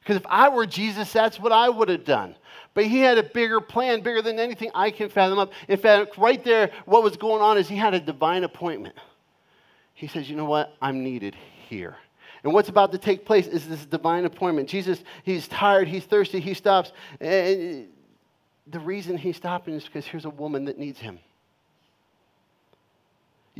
Because 0.00 0.16
if 0.16 0.26
I 0.26 0.48
were 0.48 0.64
Jesus, 0.64 1.12
that's 1.12 1.38
what 1.38 1.52
I 1.52 1.68
would 1.68 1.88
have 1.88 2.04
done. 2.04 2.34
But 2.72 2.86
he 2.86 3.00
had 3.00 3.18
a 3.18 3.22
bigger 3.22 3.60
plan, 3.60 4.00
bigger 4.00 4.22
than 4.22 4.38
anything 4.38 4.70
I 4.74 4.90
can 4.90 5.10
fathom 5.10 5.38
up. 5.38 5.52
In 5.68 5.78
fact, 5.78 6.16
right 6.16 6.42
there, 6.42 6.70
what 6.86 7.02
was 7.02 7.16
going 7.16 7.42
on 7.42 7.58
is 7.58 7.68
he 7.68 7.76
had 7.76 7.94
a 7.94 8.00
divine 8.00 8.44
appointment. 8.44 8.94
He 9.92 10.06
says, 10.06 10.30
You 10.30 10.36
know 10.36 10.46
what? 10.46 10.74
I'm 10.80 11.04
needed 11.04 11.36
here. 11.68 11.96
And 12.42 12.54
what's 12.54 12.70
about 12.70 12.92
to 12.92 12.98
take 12.98 13.26
place 13.26 13.46
is 13.46 13.68
this 13.68 13.84
divine 13.84 14.24
appointment. 14.24 14.68
Jesus, 14.68 15.02
he's 15.24 15.46
tired, 15.46 15.88
he's 15.88 16.04
thirsty, 16.04 16.40
he 16.40 16.54
stops. 16.54 16.92
And 17.20 17.88
the 18.66 18.80
reason 18.80 19.18
he's 19.18 19.36
stopping 19.36 19.74
is 19.74 19.84
because 19.84 20.06
here's 20.06 20.24
a 20.24 20.30
woman 20.30 20.64
that 20.64 20.78
needs 20.78 20.98
him. 20.98 21.18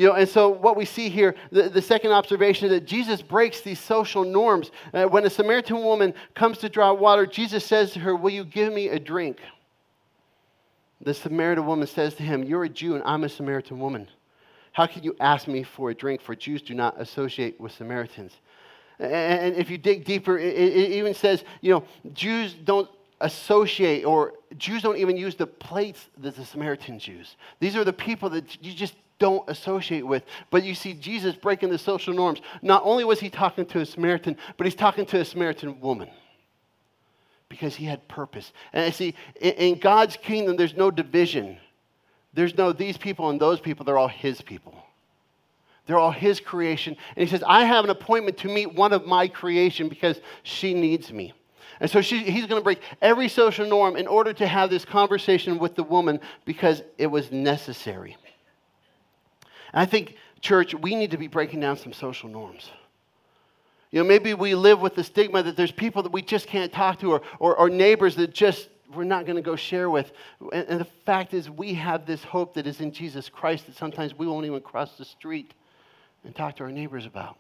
You 0.01 0.07
know, 0.07 0.15
and 0.15 0.27
so 0.27 0.49
what 0.49 0.79
we 0.79 0.87
see 0.87 1.11
here, 1.11 1.35
the, 1.53 1.69
the 1.69 1.83
second 1.83 2.13
observation 2.13 2.65
is 2.65 2.71
that 2.71 2.87
Jesus 2.87 3.21
breaks 3.21 3.61
these 3.61 3.79
social 3.79 4.25
norms. 4.25 4.71
Uh, 4.95 5.05
when 5.05 5.27
a 5.27 5.29
Samaritan 5.29 5.83
woman 5.83 6.15
comes 6.35 6.57
to 6.61 6.71
draw 6.71 6.95
water, 6.95 7.27
Jesus 7.27 7.67
says 7.67 7.93
to 7.93 8.01
her, 8.01 8.17
Will 8.17 8.31
you 8.31 8.45
give 8.45 8.73
me 8.73 8.89
a 8.89 8.99
drink? 8.99 9.41
The 11.03 11.13
Samaritan 11.13 11.67
woman 11.67 11.87
says 11.87 12.15
to 12.15 12.23
him, 12.23 12.45
You're 12.45 12.65
a 12.65 12.69
Jew 12.71 12.95
and 12.95 13.05
I'm 13.05 13.25
a 13.25 13.29
Samaritan 13.29 13.79
woman. 13.79 14.09
How 14.73 14.87
can 14.87 15.03
you 15.03 15.15
ask 15.21 15.47
me 15.47 15.65
for 15.65 15.91
a 15.91 15.95
drink? 15.95 16.23
For 16.23 16.35
Jews 16.35 16.63
do 16.63 16.73
not 16.73 16.99
associate 16.99 17.61
with 17.61 17.73
Samaritans. 17.73 18.33
And 18.99 19.55
if 19.55 19.69
you 19.69 19.77
dig 19.77 20.07
deeper, 20.07 20.39
it, 20.39 20.57
even 20.57 21.13
says, 21.13 21.45
you 21.61 21.73
know, 21.73 21.85
Jews 22.15 22.55
don't 22.55 22.89
associate 23.21 24.07
or 24.07 24.33
Jews 24.57 24.81
don't 24.81 24.97
even 24.97 25.19
use 25.19 25.35
the 25.35 25.47
plates 25.47 26.09
that 26.23 26.37
the 26.37 26.45
Samaritans 26.47 27.07
use. 27.07 27.37
These 27.59 27.77
are 27.77 27.85
the 27.85 27.93
people 27.93 28.31
that 28.31 28.65
you 28.65 28.73
just 28.73 28.95
don't 29.21 29.49
associate 29.49 30.05
with. 30.05 30.25
But 30.51 30.65
you 30.65 30.75
see 30.75 30.95
Jesus 30.95 31.37
breaking 31.37 31.71
the 31.71 31.79
social 31.79 32.13
norms. 32.13 32.41
Not 32.63 32.83
only 32.85 33.05
was 33.05 33.21
he 33.21 33.31
talking 33.31 33.65
to 33.67 33.79
a 33.79 33.87
Samaritan, 33.87 34.37
but 34.57 34.67
he's 34.67 34.75
talking 34.75 35.07
to 35.07 35.21
a 35.21 35.25
Samaritan 35.25 35.81
woman 35.81 36.11
because 37.49 37.77
he 37.77 37.85
had 37.85 38.09
purpose. 38.09 38.53
And 38.73 38.85
I 38.85 38.91
see, 38.91 39.15
in 39.41 39.79
God's 39.79 40.17
kingdom, 40.17 40.57
there's 40.57 40.77
no 40.77 40.91
division. 40.91 41.59
There's 42.33 42.57
no 42.57 42.73
these 42.73 42.97
people 42.97 43.31
and 43.31 43.41
those 43.41 43.61
people, 43.61 43.85
they're 43.85 43.99
all 43.99 44.09
his 44.09 44.41
people. 44.41 44.75
They're 45.87 45.99
all 45.99 46.13
his 46.13 46.41
creation. 46.41 46.97
And 47.17 47.29
he 47.29 47.31
says, 47.31 47.43
I 47.47 47.65
have 47.65 47.85
an 47.85 47.91
appointment 47.91 48.39
to 48.39 48.49
meet 48.49 48.75
one 48.75 48.93
of 48.93 49.07
my 49.07 49.29
creation 49.29 49.89
because 49.89 50.21
she 50.43 50.73
needs 50.73 51.13
me. 51.13 51.35
And 51.81 51.91
so 51.91 52.01
she, 52.01 52.19
he's 52.19 52.47
going 52.47 52.61
to 52.61 52.65
break 52.65 52.81
every 53.01 53.29
social 53.29 53.67
norm 53.67 53.97
in 53.97 54.07
order 54.07 54.33
to 54.35 54.47
have 54.47 54.71
this 54.71 54.85
conversation 54.85 55.59
with 55.59 55.75
the 55.75 55.83
woman 55.83 56.21
because 56.45 56.83
it 56.99 57.07
was 57.07 57.33
necessary. 57.33 58.17
I 59.73 59.87
think, 59.87 60.17
church, 60.41 60.75
we 60.75 60.95
need 60.95 61.11
to 61.13 61.19
be 61.19 61.27
breaking 61.27 61.61
down 61.61 61.77
some 61.77 61.93
social 61.93 62.29
norms. 62.29 62.71
You 63.91 64.01
know, 64.01 64.09
maybe 64.09 64.35
we 64.35 64.55
live 64.55 64.81
with 64.81 64.95
the 64.95 65.05
stigma 65.05 65.43
that 65.43 65.57
there's 65.57 65.73
people 65.73 66.03
that 66.05 66.13
we 66.13 66.23
just 66.23 66.47
can't 66.47 66.73
talk 66.73 67.01
to 67.01 67.13
or, 67.13 67.23
or, 67.39 67.57
or 67.57 67.69
neighbors 67.69 68.15
that 68.17 68.33
just 68.33 68.69
we're 68.95 69.05
not 69.05 69.25
going 69.25 69.37
to 69.37 69.43
go 69.43 69.57
share 69.57 69.91
with. 69.91 70.13
And, 70.53 70.69
and 70.69 70.81
the 70.81 70.87
fact 71.07 71.35
is, 71.35 71.49
we 71.49 71.75
have 71.75 72.07
this 72.07 72.23
hope 72.23 72.55
that 72.55 72.67
is 72.67 72.81
in 72.81 72.93
Jesus 72.93 73.29
Christ 73.29 73.67
that 73.67 73.77
sometimes 73.77 74.17
we 74.17 74.27
won't 74.27 74.47
even 74.47 74.61
cross 74.61 74.97
the 74.97 75.05
street 75.05 75.55
and 76.25 76.35
talk 76.35 76.57
to 76.57 76.65
our 76.65 76.73
neighbors 76.73 77.07
about 77.07 77.37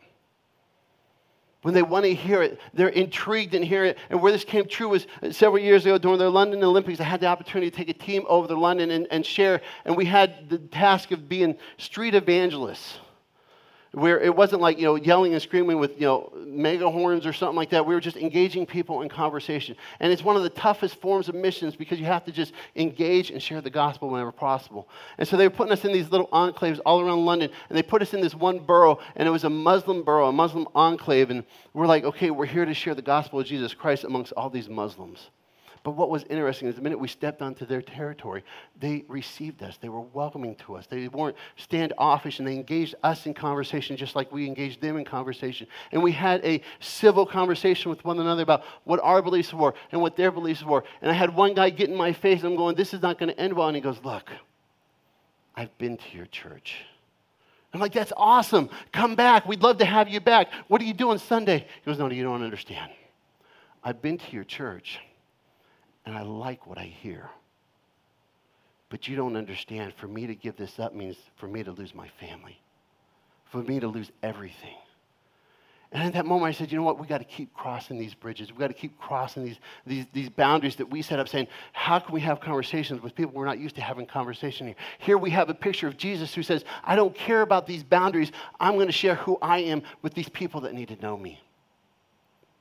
when 1.62 1.75
they 1.75 1.83
want 1.83 2.05
to 2.07 2.14
hear 2.14 2.43
it, 2.43 2.59
they're 2.73 2.88
intrigued 2.88 3.55
and 3.55 3.64
hear 3.64 3.85
it. 3.85 3.99
And 4.09 4.23
where 4.23 4.33
this 4.33 4.45
came 4.45 4.67
true 4.67 4.88
was 4.88 5.07
uh, 5.23 5.31
several 5.31 5.62
years 5.62 5.85
ago 5.85 5.99
during 5.99 6.19
the 6.19 6.31
London 6.31 6.64
Olympics, 6.64 7.00
I 7.00 7.05
had 7.05 7.21
the 7.21 7.26
opportunity 7.26 7.71
to 7.71 7.76
take 7.76 7.88
a 7.88 7.95
team 7.95 8.25
over 8.29 8.49
to 8.49 8.59
London 8.59 8.90
and, 8.90 9.07
and 9.11 9.25
share, 9.25 9.61
and 9.85 9.97
we 9.97 10.07
had 10.07 10.49
the 10.49 10.59
task 10.59 11.11
of 11.11 11.29
being 11.29 11.57
street 11.76 12.14
evangelists 12.14 12.99
where 13.92 14.20
it 14.20 14.35
wasn't 14.35 14.62
like 14.62 14.78
you 14.78 14.85
know 14.85 14.94
yelling 14.94 15.32
and 15.32 15.42
screaming 15.42 15.78
with 15.78 16.00
you 16.00 16.06
know 16.06 16.32
mega 16.37 16.90
horns 16.90 17.26
or 17.26 17.32
something 17.32 17.56
like 17.56 17.70
that. 17.70 17.85
We 17.85 17.94
were 17.94 18.00
just 18.00 18.16
engaging 18.16 18.66
people 18.66 19.02
in 19.02 19.09
conversation. 19.09 19.76
And 20.00 20.12
it's 20.12 20.23
one 20.23 20.37
of 20.37 20.42
the 20.42 20.50
toughest 20.50 20.97
forms 21.00 21.28
of 21.28 21.35
missions 21.35 21.76
because 21.76 21.99
you 21.99 22.06
have 22.06 22.25
to 22.25 22.32
just 22.32 22.52
engage 22.76 23.30
and 23.30 23.42
share 23.42 23.61
the 23.61 23.70
gospel 23.70 24.11
whenever 24.11 24.32
possible. 24.32 24.88
And 25.18 25.26
so 25.26 25.37
they 25.37 25.47
were 25.47 25.54
putting 25.54 25.73
us 25.73 25.85
in 25.85 25.92
these 25.92 26.11
little 26.11 26.28
enclaves 26.28 26.80
all 26.85 27.00
around 27.00 27.25
london 27.25 27.50
and 27.68 27.76
they 27.76 27.82
put 27.82 28.02
us 28.02 28.14
in 28.14 28.20
this 28.20 28.35
one 28.35 28.59
borough 28.59 28.99
and 29.16 29.26
it 29.26 29.30
was 29.30 29.44
a 29.44 29.50
muslim 29.50 30.02
borough 30.02 30.28
a 30.28 30.32
muslim 30.32 30.66
enclave 30.75 31.30
and 31.30 31.44
we're 31.75 31.87
like 31.87 32.04
okay 32.04 32.30
we're 32.30 32.47
here 32.47 32.64
to 32.64 32.75
share 32.75 32.94
the 32.94 33.02
gospel 33.02 33.40
of 33.40 33.47
jesus 33.47 33.75
christ 33.75 34.04
amongst 34.04 34.32
all 34.32 34.50
these 34.50 34.68
muslims 34.68 35.30
But 35.82 35.92
what 35.92 36.10
was 36.10 36.25
interesting 36.25 36.68
is 36.68 36.75
the 36.75 36.82
minute 36.82 37.00
we 37.00 37.08
stepped 37.08 37.40
onto 37.40 37.64
their 37.64 37.80
territory, 37.80 38.44
they 38.78 39.04
received 39.08 39.62
us. 39.62 39.78
They 39.78 39.88
were 39.88 40.02
welcoming 40.02 40.54
to 40.66 40.76
us. 40.76 40.87
They 40.87 41.08
weren't 41.08 41.37
standoffish 41.56 42.38
and 42.38 42.46
they 42.46 42.54
engaged 42.54 42.96
us 43.02 43.25
in 43.25 43.32
conversation 43.32 43.96
just 43.96 44.14
like 44.14 44.30
we 44.30 44.46
engaged 44.46 44.82
them 44.82 44.99
in 44.99 45.06
conversation. 45.06 45.66
And 45.90 46.02
we 46.02 46.12
had 46.12 46.44
a 46.44 46.60
civil 46.80 47.25
conversation 47.25 47.88
with 47.88 48.04
one 48.04 48.18
another 48.18 48.42
about 48.42 48.62
what 48.84 49.00
our 49.02 49.22
beliefs 49.22 49.54
were 49.54 49.72
and 49.90 50.02
what 50.02 50.16
their 50.16 50.30
beliefs 50.30 50.62
were. 50.62 50.84
And 51.00 51.10
I 51.10 51.14
had 51.14 51.34
one 51.34 51.54
guy 51.54 51.70
get 51.70 51.88
in 51.88 51.96
my 51.96 52.12
face 52.12 52.40
and 52.40 52.50
I'm 52.50 52.56
going, 52.56 52.76
This 52.76 52.92
is 52.92 53.00
not 53.00 53.18
going 53.18 53.30
to 53.30 53.40
end 53.40 53.54
well. 53.54 53.68
And 53.68 53.76
he 53.76 53.80
goes, 53.80 54.00
Look, 54.04 54.30
I've 55.56 55.76
been 55.78 55.96
to 55.96 56.16
your 56.16 56.26
church. 56.26 56.76
I'm 57.72 57.80
like, 57.80 57.94
That's 57.94 58.12
awesome. 58.18 58.68
Come 58.92 59.14
back. 59.14 59.46
We'd 59.46 59.62
love 59.62 59.78
to 59.78 59.87
have 59.87 60.10
you 60.10 60.20
back. 60.20 60.49
What 60.68 60.82
are 60.82 60.84
you 60.84 60.92
doing 60.94 61.16
Sunday? 61.16 61.66
He 61.82 61.90
goes, 61.90 61.99
No, 61.99 62.10
you 62.10 62.22
don't 62.22 62.42
understand. 62.42 62.92
I've 63.82 64.02
been 64.02 64.18
to 64.18 64.32
your 64.32 64.44
church 64.44 65.00
and 66.07 66.16
I 66.16 66.23
like 66.23 66.66
what 66.66 66.78
I 66.78 66.85
hear. 66.85 67.28
But 68.88 69.07
you 69.07 69.16
don't 69.16 69.37
understand. 69.37 69.95
For 69.97 70.09
me 70.09 70.26
to 70.26 70.35
give 70.35 70.57
this 70.57 70.78
up 70.78 70.95
means 70.95 71.16
for 71.37 71.47
me 71.47 71.62
to 71.62 71.71
lose 71.73 71.95
my 71.95 72.09
family, 72.19 72.61
for 73.50 73.59
me 73.59 73.80
to 73.80 73.88
lose 73.88 74.11
everything. 74.23 74.76
And 75.92 76.04
at 76.04 76.12
that 76.12 76.25
moment, 76.25 76.54
I 76.54 76.57
said, 76.57 76.71
you 76.71 76.78
know 76.78 76.85
what? 76.85 77.00
We 77.00 77.07
got 77.09 77.19
to 77.19 77.25
keep 77.25 77.52
crossing 77.52 77.99
these 77.99 78.14
bridges. 78.14 78.52
We 78.52 78.59
got 78.59 78.69
to 78.69 78.75
keep 78.75 78.97
crossing 78.99 79.45
these, 79.45 79.59
these, 79.85 80.07
these 80.12 80.28
boundaries 80.28 80.76
that 80.76 80.88
we 80.88 81.02
set 81.02 81.19
up, 81.19 81.28
saying, 81.28 81.49
how 81.73 81.99
can 81.99 82.14
we 82.14 82.21
have 82.21 82.40
conversations 82.40 83.02
with 83.02 83.14
people 83.16 83.33
we're 83.35 83.45
not 83.45 83.59
used 83.59 83.75
to 83.75 83.80
having 83.80 84.07
conversation 84.07 84.69
here? 84.69 84.76
Here 85.00 85.19
we 85.19 85.30
have 85.30 85.50
a 85.50 85.54
picture 85.54 85.88
of 85.88 85.97
Jesus 85.97 86.33
who 86.33 86.45
says, 86.45 86.64
I 86.85 86.95
don't 86.95 87.14
care 87.14 87.42
about 87.42 87.66
these 87.66 87.83
boundaries. 87.83 88.30
I'm 88.61 88.75
going 88.75 88.87
to 88.87 88.92
share 88.92 89.16
who 89.16 89.37
I 89.42 89.59
am 89.59 89.83
with 90.02 90.14
these 90.14 90.28
people 90.28 90.61
that 90.61 90.75
need 90.75 90.88
to 90.88 90.97
know 91.02 91.16
me. 91.16 91.40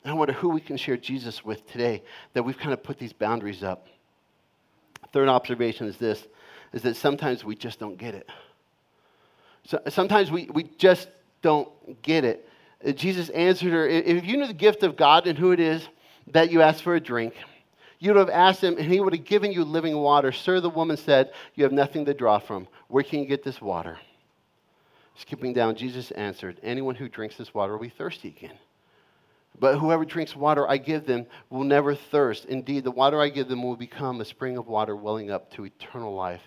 And 0.03 0.11
I 0.11 0.15
wonder 0.15 0.33
who 0.33 0.49
we 0.49 0.61
can 0.61 0.77
share 0.77 0.97
Jesus 0.97 1.43
with 1.43 1.69
today 1.71 2.03
that 2.33 2.43
we've 2.43 2.57
kind 2.57 2.73
of 2.73 2.83
put 2.83 2.97
these 2.97 3.13
boundaries 3.13 3.63
up. 3.63 3.87
Third 5.11 5.27
observation 5.27 5.87
is 5.87 5.97
this 5.97 6.27
is 6.71 6.83
that 6.83 6.95
sometimes 6.95 7.43
we 7.43 7.55
just 7.55 7.79
don't 7.79 7.97
get 7.97 8.13
it. 8.13 8.29
So, 9.65 9.81
sometimes 9.89 10.31
we, 10.31 10.49
we 10.53 10.63
just 10.77 11.09
don't 11.41 11.69
get 12.01 12.23
it. 12.23 12.47
Uh, 12.85 12.91
Jesus 12.91 13.29
answered 13.29 13.71
her, 13.71 13.87
If 13.87 14.25
you 14.25 14.37
knew 14.37 14.47
the 14.47 14.53
gift 14.53 14.83
of 14.83 14.95
God 14.95 15.27
and 15.27 15.37
who 15.37 15.51
it 15.51 15.59
is 15.59 15.87
that 16.27 16.51
you 16.51 16.61
ask 16.61 16.83
for 16.83 16.95
a 16.95 16.99
drink, 16.99 17.33
you 17.99 18.13
would 18.13 18.19
have 18.19 18.29
asked 18.29 18.63
him, 18.63 18.77
and 18.77 18.85
he 18.85 19.01
would 19.01 19.13
have 19.13 19.25
given 19.25 19.51
you 19.51 19.65
living 19.65 19.97
water. 19.97 20.31
Sir, 20.31 20.61
the 20.61 20.69
woman 20.69 20.95
said, 20.95 21.31
You 21.55 21.63
have 21.63 21.73
nothing 21.73 22.05
to 22.05 22.13
draw 22.13 22.39
from. 22.39 22.67
Where 22.87 23.03
can 23.03 23.19
you 23.19 23.25
get 23.25 23.43
this 23.43 23.61
water? 23.61 23.97
Skipping 25.17 25.53
down, 25.53 25.75
Jesus 25.75 26.11
answered, 26.11 26.59
Anyone 26.63 26.95
who 26.95 27.09
drinks 27.09 27.35
this 27.35 27.53
water 27.53 27.73
will 27.73 27.83
be 27.83 27.89
thirsty 27.89 28.29
again. 28.29 28.57
But 29.57 29.77
whoever 29.77 30.05
drinks 30.05 30.35
water 30.35 30.67
I 30.69 30.77
give 30.77 31.05
them 31.05 31.25
will 31.49 31.63
never 31.63 31.95
thirst. 31.95 32.45
Indeed, 32.45 32.83
the 32.83 32.91
water 32.91 33.21
I 33.21 33.29
give 33.29 33.47
them 33.47 33.63
will 33.63 33.75
become 33.75 34.21
a 34.21 34.25
spring 34.25 34.57
of 34.57 34.67
water 34.67 34.95
welling 34.95 35.31
up 35.31 35.51
to 35.53 35.65
eternal 35.65 36.13
life. 36.13 36.41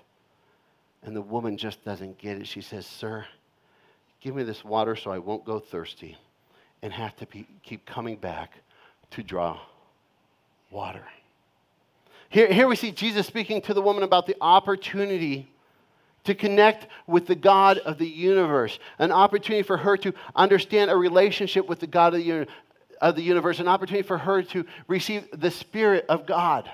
And 1.03 1.17
the 1.17 1.23
woman 1.23 1.57
just 1.57 1.85
doesn't 1.85 2.19
get 2.19 2.39
it. 2.39 2.47
She 2.47 2.61
says, 2.61 2.87
Sir, 2.87 3.27
give 4.21 4.35
me 4.35 4.45
this 4.45 4.65
water 4.65 4.97
so 4.97 5.11
I 5.11 5.19
won't 5.19 5.45
go 5.45 5.59
thirsty 5.59 6.17
and 6.83 6.93
have 6.93 7.17
to 7.17 7.27
be, 7.27 7.47
keep 7.63 7.85
coming 7.87 8.17
back 8.17 8.59
to 9.11 9.23
draw 9.23 9.61
water. 10.71 11.05
Here, 12.29 12.51
here 12.51 12.67
we 12.67 12.77
see 12.77 12.93
Jesus 12.93 13.27
speaking 13.27 13.61
to 13.63 13.75
the 13.75 13.83
woman 13.83 14.05
about 14.05 14.27
the 14.27 14.37
opportunity 14.41 15.51
to 16.25 16.35
connect 16.35 16.87
with 17.07 17.27
the 17.27 17.35
God 17.35 17.79
of 17.79 17.99
the 17.99 18.09
universe, 18.09 18.79
an 18.99 19.13
opportunity 19.13 19.63
for 19.63 19.77
her 19.77 19.97
to 19.99 20.15
understand 20.35 20.91
a 20.91 20.97
relationship 20.97 21.69
with 21.69 21.81
the 21.81 21.87
God 21.87 22.15
of 22.15 22.21
the 22.21 22.27
universe, 22.27 22.55
of 23.03 23.17
the 23.17 23.23
universe, 23.23 23.59
an 23.59 23.69
opportunity 23.69 24.07
for 24.07 24.17
her 24.17 24.43
to 24.43 24.65
receive 24.89 25.29
the 25.33 25.51
Spirit 25.51 26.07
of 26.09 26.25
God 26.25 26.71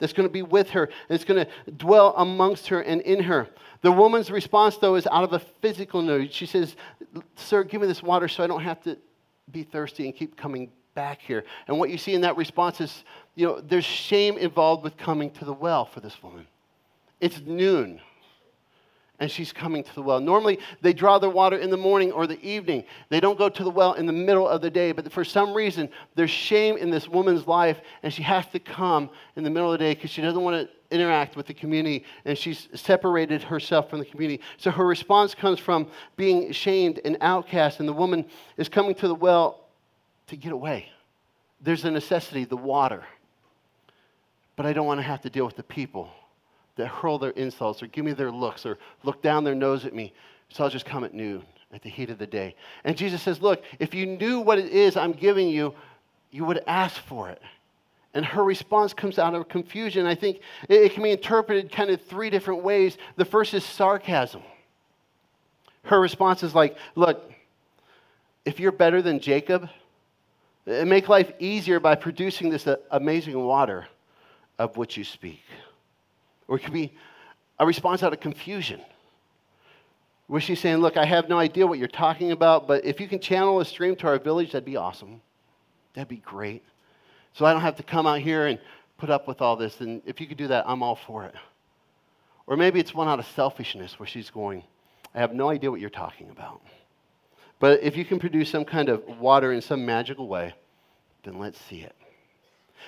that's 0.00 0.12
going 0.12 0.28
to 0.28 0.32
be 0.32 0.42
with 0.42 0.70
her, 0.70 0.88
that's 1.08 1.24
going 1.24 1.44
to 1.44 1.70
dwell 1.72 2.14
amongst 2.16 2.68
her 2.68 2.80
and 2.80 3.00
in 3.02 3.22
her. 3.22 3.48
The 3.82 3.92
woman's 3.92 4.30
response, 4.30 4.78
though, 4.78 4.96
is 4.96 5.06
out 5.06 5.24
of 5.24 5.32
a 5.32 5.38
physical 5.38 6.02
need. 6.02 6.32
She 6.32 6.46
says, 6.46 6.74
Sir, 7.36 7.62
give 7.62 7.80
me 7.80 7.86
this 7.86 8.02
water 8.02 8.26
so 8.26 8.42
I 8.42 8.46
don't 8.46 8.62
have 8.62 8.82
to 8.82 8.96
be 9.52 9.62
thirsty 9.62 10.06
and 10.06 10.16
keep 10.16 10.36
coming 10.36 10.70
back 10.94 11.20
here. 11.20 11.44
And 11.68 11.78
what 11.78 11.90
you 11.90 11.98
see 11.98 12.14
in 12.14 12.22
that 12.22 12.36
response 12.36 12.80
is, 12.80 13.04
you 13.34 13.46
know, 13.46 13.60
there's 13.60 13.84
shame 13.84 14.36
involved 14.38 14.82
with 14.82 14.96
coming 14.96 15.30
to 15.32 15.44
the 15.44 15.52
well 15.52 15.84
for 15.84 16.00
this 16.00 16.20
woman. 16.22 16.46
It's 17.20 17.40
noon 17.44 18.00
and 19.20 19.30
she's 19.30 19.52
coming 19.52 19.82
to 19.82 19.94
the 19.94 20.02
well. 20.02 20.20
Normally, 20.20 20.58
they 20.80 20.92
draw 20.92 21.18
their 21.18 21.30
water 21.30 21.56
in 21.56 21.70
the 21.70 21.76
morning 21.76 22.12
or 22.12 22.26
the 22.26 22.40
evening. 22.40 22.84
They 23.08 23.20
don't 23.20 23.38
go 23.38 23.48
to 23.48 23.64
the 23.64 23.70
well 23.70 23.94
in 23.94 24.06
the 24.06 24.12
middle 24.12 24.48
of 24.48 24.60
the 24.60 24.70
day, 24.70 24.92
but 24.92 25.10
for 25.12 25.24
some 25.24 25.52
reason, 25.54 25.88
there's 26.14 26.30
shame 26.30 26.76
in 26.76 26.90
this 26.90 27.08
woman's 27.08 27.46
life, 27.46 27.80
and 28.02 28.12
she 28.12 28.22
has 28.22 28.46
to 28.48 28.58
come 28.58 29.10
in 29.36 29.42
the 29.42 29.50
middle 29.50 29.72
of 29.72 29.78
the 29.78 29.84
day 29.84 29.94
because 29.94 30.10
she 30.10 30.22
doesn't 30.22 30.42
want 30.42 30.56
to 30.56 30.94
interact 30.94 31.36
with 31.36 31.46
the 31.46 31.54
community, 31.54 32.04
and 32.24 32.38
she's 32.38 32.68
separated 32.74 33.42
herself 33.42 33.90
from 33.90 33.98
the 33.98 34.04
community. 34.04 34.42
So 34.56 34.70
her 34.70 34.86
response 34.86 35.34
comes 35.34 35.58
from 35.58 35.88
being 36.16 36.52
shamed 36.52 37.00
and 37.04 37.16
outcast, 37.20 37.80
and 37.80 37.88
the 37.88 37.92
woman 37.92 38.24
is 38.56 38.68
coming 38.68 38.94
to 38.96 39.08
the 39.08 39.14
well 39.14 39.64
to 40.28 40.36
get 40.36 40.52
away. 40.52 40.88
There's 41.60 41.84
a 41.84 41.90
necessity, 41.90 42.44
the 42.44 42.56
water. 42.56 43.04
But 44.54 44.66
I 44.66 44.72
don't 44.72 44.86
want 44.86 44.98
to 44.98 45.02
have 45.02 45.22
to 45.22 45.30
deal 45.30 45.44
with 45.44 45.56
the 45.56 45.62
people 45.62 46.10
that 46.78 46.86
hurl 46.86 47.18
their 47.18 47.30
insults 47.32 47.82
or 47.82 47.88
give 47.88 48.04
me 48.04 48.12
their 48.12 48.30
looks 48.30 48.64
or 48.64 48.78
look 49.02 49.20
down 49.20 49.44
their 49.44 49.54
nose 49.54 49.84
at 49.84 49.94
me. 49.94 50.14
So 50.48 50.64
I'll 50.64 50.70
just 50.70 50.86
come 50.86 51.04
at 51.04 51.12
noon, 51.12 51.42
at 51.72 51.82
the 51.82 51.90
heat 51.90 52.08
of 52.08 52.18
the 52.18 52.26
day. 52.26 52.54
And 52.84 52.96
Jesus 52.96 53.20
says, 53.20 53.42
Look, 53.42 53.62
if 53.78 53.94
you 53.94 54.06
knew 54.06 54.40
what 54.40 54.58
it 54.58 54.72
is 54.72 54.96
I'm 54.96 55.12
giving 55.12 55.48
you, 55.48 55.74
you 56.30 56.44
would 56.44 56.62
ask 56.66 57.02
for 57.02 57.28
it. 57.28 57.42
And 58.14 58.24
her 58.24 58.42
response 58.42 58.94
comes 58.94 59.18
out 59.18 59.34
of 59.34 59.48
confusion. 59.48 60.06
I 60.06 60.14
think 60.14 60.40
it 60.68 60.92
can 60.92 61.02
be 61.02 61.10
interpreted 61.10 61.70
kind 61.70 61.90
of 61.90 62.00
three 62.02 62.30
different 62.30 62.62
ways. 62.62 62.96
The 63.16 63.24
first 63.24 63.52
is 63.52 63.64
sarcasm. 63.64 64.42
Her 65.82 66.00
response 66.00 66.42
is 66.42 66.54
like, 66.54 66.76
Look, 66.94 67.30
if 68.44 68.60
you're 68.60 68.72
better 68.72 69.02
than 69.02 69.18
Jacob, 69.18 69.68
make 70.64 71.08
life 71.08 71.32
easier 71.40 71.80
by 71.80 71.96
producing 71.96 72.50
this 72.50 72.68
uh, 72.68 72.76
amazing 72.92 73.44
water 73.44 73.88
of 74.60 74.76
which 74.76 74.96
you 74.96 75.04
speak. 75.04 75.40
Or 76.48 76.56
it 76.56 76.64
could 76.64 76.72
be 76.72 76.92
a 77.58 77.66
response 77.66 78.02
out 78.02 78.12
of 78.12 78.20
confusion, 78.20 78.80
where 80.26 80.40
she's 80.40 80.60
saying, 80.60 80.78
Look, 80.78 80.96
I 80.96 81.04
have 81.04 81.28
no 81.28 81.38
idea 81.38 81.66
what 81.66 81.78
you're 81.78 81.88
talking 81.88 82.32
about, 82.32 82.66
but 82.66 82.84
if 82.84 83.00
you 83.00 83.06
can 83.06 83.20
channel 83.20 83.60
a 83.60 83.64
stream 83.64 83.94
to 83.96 84.08
our 84.08 84.18
village, 84.18 84.52
that'd 84.52 84.64
be 84.64 84.76
awesome. 84.76 85.20
That'd 85.94 86.08
be 86.08 86.16
great. 86.16 86.62
So 87.34 87.44
I 87.44 87.52
don't 87.52 87.62
have 87.62 87.76
to 87.76 87.82
come 87.82 88.06
out 88.06 88.20
here 88.20 88.46
and 88.46 88.58
put 88.96 89.10
up 89.10 89.28
with 89.28 89.40
all 89.40 89.56
this. 89.56 89.80
And 89.80 90.02
if 90.04 90.20
you 90.20 90.26
could 90.26 90.36
do 90.36 90.48
that, 90.48 90.64
I'm 90.66 90.82
all 90.82 90.96
for 90.96 91.24
it. 91.24 91.34
Or 92.46 92.56
maybe 92.56 92.80
it's 92.80 92.94
one 92.94 93.08
out 93.08 93.18
of 93.18 93.26
selfishness 93.26 93.98
where 93.98 94.06
she's 94.06 94.30
going, 94.30 94.64
I 95.14 95.20
have 95.20 95.34
no 95.34 95.48
idea 95.50 95.70
what 95.70 95.80
you're 95.80 95.90
talking 95.90 96.30
about. 96.30 96.62
But 97.60 97.82
if 97.82 97.96
you 97.96 98.04
can 98.04 98.18
produce 98.18 98.50
some 98.50 98.64
kind 98.64 98.88
of 98.88 99.02
water 99.18 99.52
in 99.52 99.60
some 99.60 99.84
magical 99.84 100.28
way, 100.28 100.54
then 101.24 101.38
let's 101.38 101.60
see 101.60 101.80
it. 101.80 101.94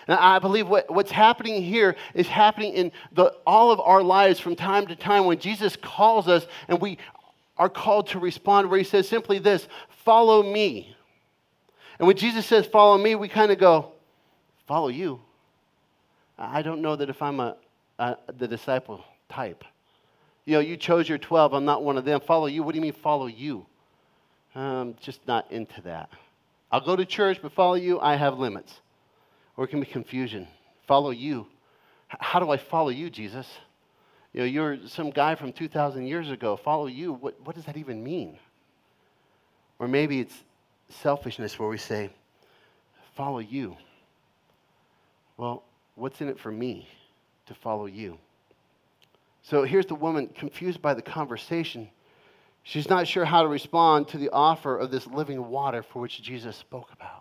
And 0.09 0.19
I 0.19 0.39
believe 0.39 0.69
what, 0.69 0.91
what's 0.91 1.11
happening 1.11 1.63
here 1.63 1.97
is 2.15 2.27
happening 2.27 2.73
in 2.75 2.93
the, 3.13 3.35
all 3.47 3.71
of 3.71 3.81
our 3.81 4.03
lives 4.03 4.41
from 4.41 4.57
time 4.57 4.87
to 4.89 4.97
time 4.97 5.25
when 5.27 5.39
Jesus 5.39 5.77
calls 5.77 6.29
us 6.29 6.47
and 6.69 6.81
we 6.81 6.99
are 7.57 7.69
called 7.69 8.09
to 8.09 8.19
respond, 8.19 8.71
where 8.71 8.79
he 8.79 8.85
says 8.85 9.09
simply 9.09 9.39
this 9.39 9.69
follow 10.05 10.43
me. 10.43 10.97
And 11.99 12.07
when 12.07 12.17
Jesus 12.17 12.47
says, 12.47 12.67
follow 12.67 12.97
me, 12.97 13.15
we 13.15 13.29
kind 13.29 13.53
of 13.53 13.59
go, 13.59 13.93
follow 14.67 14.89
you. 14.89 15.21
I 16.39 16.63
don't 16.63 16.81
know 16.81 16.97
that 16.97 17.11
if 17.11 17.21
I'm 17.21 17.39
a, 17.39 17.57
a, 17.99 18.17
the 18.39 18.49
disciple 18.49 19.05
type. 19.29 19.63
You 20.47 20.55
know, 20.55 20.61
you 20.61 20.79
chose 20.79 21.07
your 21.07 21.19
12, 21.19 21.53
I'm 21.53 21.67
not 21.67 21.85
one 21.85 21.99
of 21.99 22.07
them. 22.07 22.21
Follow 22.21 22.47
you. 22.47 22.63
What 22.63 22.73
do 22.73 22.77
you 22.77 22.83
mean, 22.83 22.95
follow 22.95 23.27
you? 23.27 23.67
I'm 24.55 24.97
just 25.01 25.21
not 25.27 25.51
into 25.53 25.83
that. 25.83 26.09
I'll 26.73 26.81
go 26.81 26.97
to 26.97 27.05
church, 27.05 27.41
but 27.43 27.53
follow 27.53 27.75
you, 27.75 28.01
I 28.01 28.17
have 28.17 28.39
limits. 28.39 28.81
Or 29.61 29.65
it 29.65 29.69
can 29.69 29.81
be 29.81 29.85
confusion. 29.85 30.49
Follow 30.87 31.11
you. 31.11 31.47
How 32.09 32.41
do 32.41 32.49
I 32.49 32.57
follow 32.57 32.89
you, 32.89 33.11
Jesus? 33.11 33.47
You 34.33 34.41
know, 34.41 34.47
you're 34.47 34.79
some 34.87 35.11
guy 35.11 35.35
from 35.35 35.53
2,000 35.53 36.07
years 36.07 36.31
ago. 36.31 36.57
Follow 36.57 36.87
you. 36.87 37.13
What, 37.13 37.39
what 37.45 37.57
does 37.57 37.67
that 37.67 37.77
even 37.77 38.03
mean? 38.03 38.39
Or 39.79 39.87
maybe 39.87 40.19
it's 40.19 40.35
selfishness 40.89 41.59
where 41.59 41.69
we 41.69 41.77
say, 41.77 42.09
follow 43.15 43.41
you. 43.41 43.77
Well, 45.37 45.63
what's 45.95 46.23
in 46.23 46.31
it 46.31 46.39
for 46.39 46.51
me 46.51 46.89
to 47.45 47.53
follow 47.53 47.85
you? 47.85 48.17
So 49.43 49.65
here's 49.65 49.85
the 49.85 49.95
woman 49.95 50.29
confused 50.29 50.81
by 50.81 50.95
the 50.95 51.03
conversation. 51.03 51.91
She's 52.63 52.89
not 52.89 53.07
sure 53.07 53.27
how 53.27 53.43
to 53.43 53.49
respond 53.49 54.09
to 54.09 54.17
the 54.17 54.31
offer 54.31 54.79
of 54.79 54.91
this 54.91 55.07
living 55.07 55.51
water 55.51 55.83
for 55.83 56.01
which 56.01 56.23
Jesus 56.23 56.57
spoke 56.57 56.89
about. 56.95 57.20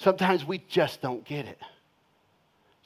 Sometimes 0.00 0.46
we 0.46 0.64
just 0.66 1.02
don't 1.02 1.22
get 1.26 1.44
it. 1.44 1.58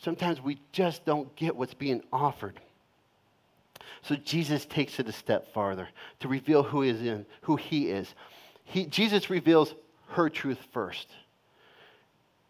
Sometimes 0.00 0.42
we 0.42 0.58
just 0.72 1.04
don't 1.04 1.34
get 1.36 1.54
what's 1.54 1.72
being 1.72 2.02
offered. 2.12 2.58
So 4.02 4.16
Jesus 4.16 4.66
takes 4.66 4.98
it 4.98 5.08
a 5.08 5.12
step 5.12 5.54
farther 5.54 5.88
to 6.20 6.28
reveal 6.28 6.64
who 6.64 6.82
is 6.82 7.00
in, 7.00 7.24
who 7.42 7.54
he 7.54 7.88
is. 7.88 8.12
He, 8.64 8.86
Jesus 8.86 9.30
reveals 9.30 9.74
her 10.08 10.28
truth 10.28 10.58
first. 10.72 11.06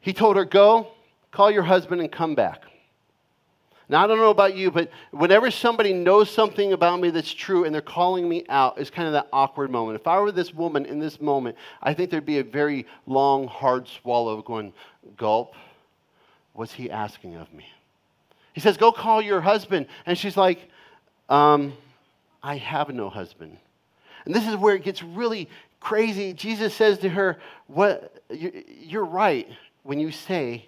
He 0.00 0.14
told 0.14 0.37
her, 0.37 0.47
Go, 0.47 0.88
call 1.30 1.50
your 1.50 1.62
husband 1.62 2.00
and 2.00 2.11
come 2.11 2.35
back. 2.35 2.62
Now, 3.88 4.03
I 4.03 4.07
don't 4.07 4.19
know 4.19 4.31
about 4.31 4.57
you, 4.57 4.71
but 4.71 4.91
whenever 5.11 5.50
somebody 5.50 5.93
knows 5.93 6.31
something 6.31 6.73
about 6.73 7.00
me 7.00 7.11
that's 7.11 7.33
true 7.33 7.64
and 7.64 7.75
they're 7.75 7.83
calling 7.83 8.26
me 8.26 8.45
out, 8.49 8.79
it's 8.79 8.88
kind 8.88 9.07
of 9.07 9.12
that 9.12 9.29
awkward 9.33 9.71
moment. 9.71 10.00
If 10.00 10.07
I 10.07 10.19
were 10.21 10.33
this 10.33 10.55
woman 10.55 10.87
in 10.87 10.99
this 10.99 11.21
moment, 11.21 11.57
I 11.83 11.93
think 11.93 12.11
there'd 12.11 12.25
be 12.25 12.38
a 12.38 12.45
very 12.45 12.87
long, 13.07 13.47
hard 13.47 13.87
swallow 13.87 14.41
going, 14.41 14.73
gulp. 15.17 15.55
What's 16.55 16.73
he 16.73 16.91
asking 16.91 17.35
of 17.37 17.53
me? 17.53 17.67
He 18.55 18.61
says, 18.61 18.76
Go 18.76 18.91
call 18.91 19.21
your 19.21 19.41
husband. 19.41 19.87
And 20.07 20.17
she's 20.17 20.37
like, 20.37 20.71
um, 21.29 21.75
I 22.43 22.57
have 22.57 22.88
no 22.88 23.11
husband. 23.11 23.59
And 24.25 24.35
this 24.35 24.47
is 24.47 24.57
where 24.57 24.75
it 24.75 24.83
gets 24.83 25.03
really 25.03 25.50
crazy. 25.81 26.33
Jesus 26.33 26.73
says 26.75 26.99
to 27.00 27.11
her, 27.11 27.38
what, 27.67 28.23
You're 28.31 29.05
right 29.05 29.47
when 29.83 29.99
you 29.99 30.11
say 30.11 30.67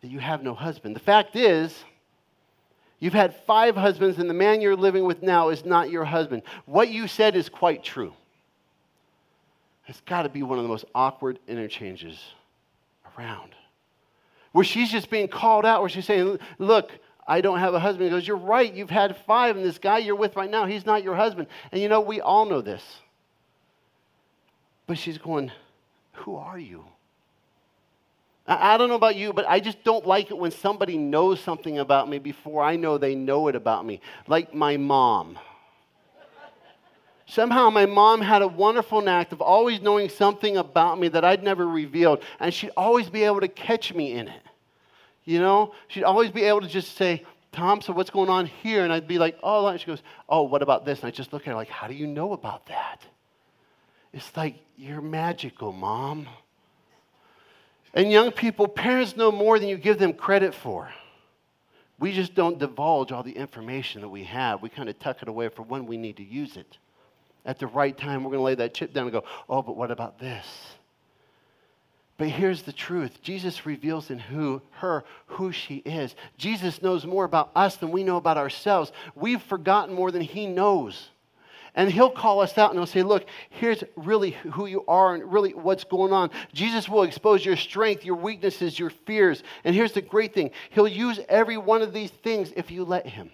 that 0.00 0.08
you 0.08 0.18
have 0.18 0.42
no 0.42 0.54
husband. 0.54 0.96
The 0.96 1.00
fact 1.00 1.36
is, 1.36 1.84
You've 3.00 3.14
had 3.14 3.34
five 3.46 3.76
husbands, 3.76 4.18
and 4.18 4.28
the 4.28 4.34
man 4.34 4.60
you're 4.60 4.76
living 4.76 5.04
with 5.04 5.22
now 5.22 5.48
is 5.48 5.64
not 5.64 5.90
your 5.90 6.04
husband. 6.04 6.42
What 6.66 6.90
you 6.90 7.08
said 7.08 7.34
is 7.34 7.48
quite 7.48 7.82
true. 7.82 8.12
It's 9.86 10.02
got 10.02 10.22
to 10.22 10.28
be 10.28 10.42
one 10.42 10.58
of 10.58 10.64
the 10.64 10.68
most 10.68 10.84
awkward 10.94 11.38
interchanges 11.48 12.20
around. 13.16 13.52
Where 14.52 14.64
she's 14.64 14.90
just 14.90 15.10
being 15.10 15.28
called 15.28 15.64
out, 15.64 15.80
where 15.80 15.88
she's 15.88 16.04
saying, 16.04 16.38
Look, 16.58 16.92
I 17.26 17.40
don't 17.40 17.58
have 17.58 17.72
a 17.72 17.80
husband. 17.80 18.04
He 18.04 18.10
goes, 18.10 18.28
You're 18.28 18.36
right, 18.36 18.72
you've 18.72 18.90
had 18.90 19.16
five, 19.16 19.56
and 19.56 19.64
this 19.64 19.78
guy 19.78 19.98
you're 19.98 20.14
with 20.14 20.36
right 20.36 20.50
now, 20.50 20.66
he's 20.66 20.84
not 20.84 21.02
your 21.02 21.16
husband. 21.16 21.48
And 21.72 21.80
you 21.80 21.88
know, 21.88 22.00
we 22.00 22.20
all 22.20 22.44
know 22.44 22.60
this. 22.60 22.82
But 24.86 24.98
she's 24.98 25.16
going, 25.16 25.50
Who 26.12 26.36
are 26.36 26.58
you? 26.58 26.84
I 28.50 28.76
don't 28.76 28.88
know 28.88 28.96
about 28.96 29.14
you, 29.14 29.32
but 29.32 29.48
I 29.48 29.60
just 29.60 29.84
don't 29.84 30.04
like 30.04 30.30
it 30.30 30.36
when 30.36 30.50
somebody 30.50 30.98
knows 30.98 31.40
something 31.40 31.78
about 31.78 32.08
me 32.08 32.18
before 32.18 32.64
I 32.64 32.74
know 32.74 32.98
they 32.98 33.14
know 33.14 33.46
it 33.46 33.54
about 33.54 33.86
me. 33.86 34.00
Like 34.26 34.52
my 34.52 34.76
mom. 34.76 35.38
Somehow, 37.26 37.70
my 37.70 37.86
mom 37.86 38.20
had 38.20 38.42
a 38.42 38.48
wonderful 38.48 39.00
knack 39.02 39.30
of 39.30 39.40
always 39.40 39.80
knowing 39.80 40.08
something 40.08 40.56
about 40.56 40.98
me 40.98 41.06
that 41.08 41.24
I'd 41.24 41.44
never 41.44 41.64
revealed, 41.64 42.24
and 42.40 42.52
she'd 42.52 42.72
always 42.76 43.08
be 43.08 43.22
able 43.22 43.38
to 43.40 43.46
catch 43.46 43.94
me 43.94 44.14
in 44.14 44.26
it. 44.26 44.42
You 45.24 45.38
know, 45.38 45.72
she'd 45.86 46.02
always 46.02 46.32
be 46.32 46.42
able 46.42 46.62
to 46.62 46.66
just 46.66 46.96
say, 46.96 47.24
Tom, 47.52 47.80
so 47.82 47.92
what's 47.92 48.10
going 48.10 48.28
on 48.28 48.46
here? 48.46 48.82
And 48.82 48.92
I'd 48.92 49.06
be 49.06 49.18
like, 49.18 49.38
oh, 49.44 49.66
and 49.68 49.78
she 49.78 49.86
goes, 49.86 50.02
oh, 50.28 50.42
what 50.42 50.60
about 50.60 50.84
this? 50.84 51.00
And 51.00 51.06
I 51.06 51.12
just 51.12 51.32
look 51.32 51.42
at 51.42 51.48
her 51.48 51.54
like, 51.54 51.68
how 51.68 51.86
do 51.86 51.94
you 51.94 52.08
know 52.08 52.32
about 52.32 52.66
that? 52.66 53.06
It's 54.12 54.36
like, 54.36 54.56
you're 54.76 55.00
magical, 55.00 55.72
mom. 55.72 56.26
And 57.94 58.10
young 58.10 58.30
people, 58.30 58.68
parents 58.68 59.16
know 59.16 59.32
more 59.32 59.58
than 59.58 59.68
you 59.68 59.76
give 59.76 59.98
them 59.98 60.12
credit 60.12 60.54
for. 60.54 60.90
We 61.98 62.12
just 62.12 62.34
don't 62.34 62.58
divulge 62.58 63.12
all 63.12 63.22
the 63.22 63.32
information 63.32 64.00
that 64.00 64.08
we 64.08 64.24
have. 64.24 64.62
We 64.62 64.68
kind 64.68 64.88
of 64.88 64.98
tuck 64.98 65.22
it 65.22 65.28
away 65.28 65.48
for 65.48 65.62
when 65.62 65.86
we 65.86 65.96
need 65.96 66.16
to 66.16 66.24
use 66.24 66.56
it. 66.56 66.78
At 67.44 67.58
the 67.58 67.66
right 67.66 67.96
time, 67.96 68.22
we're 68.22 68.30
going 68.30 68.40
to 68.40 68.44
lay 68.44 68.54
that 68.56 68.74
chip 68.74 68.92
down 68.92 69.04
and 69.04 69.12
go, 69.12 69.24
oh, 69.48 69.62
but 69.62 69.76
what 69.76 69.90
about 69.90 70.18
this? 70.18 70.46
But 72.16 72.28
here's 72.28 72.62
the 72.62 72.72
truth 72.72 73.22
Jesus 73.22 73.64
reveals 73.64 74.10
in 74.10 74.18
who, 74.18 74.60
her 74.72 75.04
who 75.26 75.52
she 75.52 75.76
is. 75.76 76.14
Jesus 76.36 76.82
knows 76.82 77.06
more 77.06 77.24
about 77.24 77.50
us 77.56 77.76
than 77.76 77.90
we 77.90 78.04
know 78.04 78.18
about 78.18 78.36
ourselves. 78.36 78.92
We've 79.14 79.40
forgotten 79.42 79.94
more 79.94 80.10
than 80.10 80.20
he 80.22 80.46
knows. 80.46 81.08
And 81.74 81.90
he'll 81.90 82.10
call 82.10 82.40
us 82.40 82.58
out 82.58 82.70
and 82.70 82.78
he'll 82.78 82.86
say, 82.86 83.02
Look, 83.02 83.26
here's 83.50 83.84
really 83.96 84.32
who 84.52 84.66
you 84.66 84.84
are 84.86 85.14
and 85.14 85.32
really 85.32 85.52
what's 85.52 85.84
going 85.84 86.12
on. 86.12 86.30
Jesus 86.52 86.88
will 86.88 87.04
expose 87.04 87.44
your 87.44 87.56
strength, 87.56 88.04
your 88.04 88.16
weaknesses, 88.16 88.78
your 88.78 88.90
fears. 88.90 89.42
And 89.64 89.74
here's 89.74 89.92
the 89.92 90.02
great 90.02 90.34
thing 90.34 90.50
He'll 90.70 90.88
use 90.88 91.20
every 91.28 91.56
one 91.56 91.82
of 91.82 91.92
these 91.92 92.10
things 92.10 92.52
if 92.56 92.70
you 92.70 92.84
let 92.84 93.06
Him. 93.06 93.30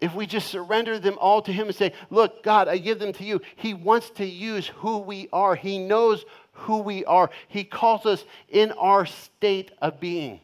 If 0.00 0.14
we 0.14 0.26
just 0.26 0.48
surrender 0.48 0.98
them 0.98 1.16
all 1.18 1.40
to 1.42 1.52
Him 1.52 1.68
and 1.68 1.76
say, 1.76 1.92
Look, 2.10 2.42
God, 2.42 2.68
I 2.68 2.78
give 2.78 2.98
them 2.98 3.12
to 3.14 3.24
you, 3.24 3.40
He 3.54 3.72
wants 3.72 4.10
to 4.10 4.26
use 4.26 4.66
who 4.66 4.98
we 4.98 5.28
are. 5.32 5.54
He 5.54 5.78
knows 5.78 6.24
who 6.52 6.78
we 6.78 7.04
are. 7.04 7.30
He 7.48 7.64
calls 7.64 8.04
us 8.04 8.24
in 8.48 8.72
our 8.72 9.06
state 9.06 9.70
of 9.80 10.00
being. 10.00 10.40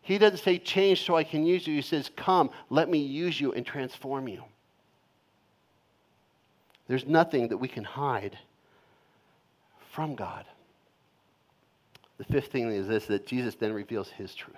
He 0.00 0.18
doesn't 0.18 0.38
say, 0.38 0.58
Change 0.58 1.04
so 1.04 1.14
I 1.14 1.24
can 1.24 1.44
use 1.44 1.66
you. 1.66 1.74
He 1.74 1.82
says, 1.82 2.10
Come, 2.16 2.50
let 2.70 2.88
me 2.88 2.98
use 2.98 3.40
you 3.40 3.52
and 3.52 3.66
transform 3.66 4.28
you. 4.28 4.42
There's 6.88 7.06
nothing 7.06 7.48
that 7.48 7.56
we 7.56 7.68
can 7.68 7.84
hide 7.84 8.38
from 9.92 10.14
God. 10.14 10.44
The 12.18 12.24
fifth 12.24 12.52
thing 12.52 12.70
is 12.70 12.86
this 12.86 13.06
that 13.06 13.26
Jesus 13.26 13.54
then 13.54 13.72
reveals 13.72 14.08
his 14.08 14.34
truth. 14.34 14.56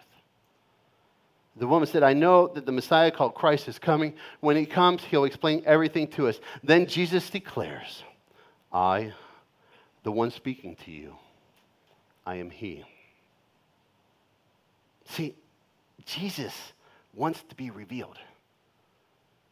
The 1.56 1.66
woman 1.66 1.88
said, 1.88 2.04
I 2.04 2.12
know 2.12 2.48
that 2.48 2.66
the 2.66 2.72
Messiah 2.72 3.10
called 3.10 3.34
Christ 3.34 3.66
is 3.66 3.78
coming. 3.78 4.14
When 4.40 4.56
he 4.56 4.64
comes, 4.64 5.02
he'll 5.02 5.24
explain 5.24 5.62
everything 5.66 6.06
to 6.08 6.28
us. 6.28 6.38
Then 6.62 6.86
Jesus 6.86 7.28
declares, 7.30 8.04
I, 8.72 9.12
the 10.04 10.12
one 10.12 10.30
speaking 10.30 10.76
to 10.84 10.92
you, 10.92 11.16
I 12.24 12.36
am 12.36 12.50
he. 12.50 12.84
See, 15.06 15.34
Jesus 16.04 16.54
wants 17.14 17.42
to 17.48 17.54
be 17.56 17.70
revealed. 17.70 18.18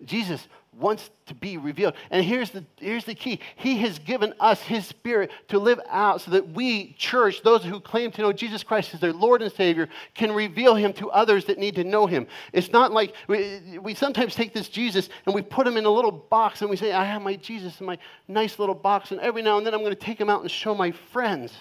Jesus 0.05 0.47
wants 0.79 1.09
to 1.25 1.35
be 1.35 1.57
revealed. 1.57 1.95
And 2.11 2.25
here's 2.25 2.51
the, 2.51 2.65
here's 2.77 3.05
the 3.05 3.15
key 3.15 3.41
He 3.57 3.79
has 3.79 3.99
given 3.99 4.35
us 4.39 4.61
His 4.61 4.87
Spirit 4.87 5.31
to 5.49 5.59
live 5.59 5.81
out 5.89 6.21
so 6.21 6.33
that 6.33 6.51
we, 6.51 6.93
church, 6.99 7.43
those 7.43 7.65
who 7.65 7.81
claim 7.81 8.11
to 8.13 8.23
know 8.23 8.33
Jesus 8.33 8.63
Christ 8.63 8.93
as 8.93 9.01
their 9.01 9.13
Lord 9.13 9.41
and 9.41 9.51
Savior, 9.51 9.89
can 10.15 10.33
reveal 10.33 10.75
Him 10.75 10.93
to 10.95 11.11
others 11.11 11.47
that 11.47 11.59
need 11.59 11.77
to 11.77 11.85
know 11.85 12.07
Him. 12.07 12.27
It's 12.53 12.73
not 12.73 12.93
like 12.93 13.15
we, 13.27 13.79
we 13.81 13.95
sometimes 13.95 14.35
take 14.35 14.53
this 14.53 14.69
Jesus 14.69 15.09
and 15.25 15.35
we 15.35 15.43
put 15.43 15.67
Him 15.67 15.79
in 15.79 15.87
a 15.87 15.91
little 15.91 16.13
box 16.13 16.61
and 16.61 16.69
we 16.69 16.77
say, 16.77 16.93
I 16.93 17.05
have 17.05 17.23
my 17.23 17.37
Jesus 17.37 17.81
in 17.81 17.87
my 17.87 17.99
nice 18.29 18.59
little 18.59 18.75
box, 18.75 19.13
and 19.13 19.21
every 19.21 19.43
now 19.43 19.57
and 19.57 19.67
then 19.67 19.73
I'm 19.73 19.81
going 19.81 19.95
to 19.95 20.01
take 20.01 20.21
Him 20.21 20.29
out 20.29 20.43
and 20.43 20.51
show 20.51 20.75
my 20.75 20.91
friends 20.91 21.55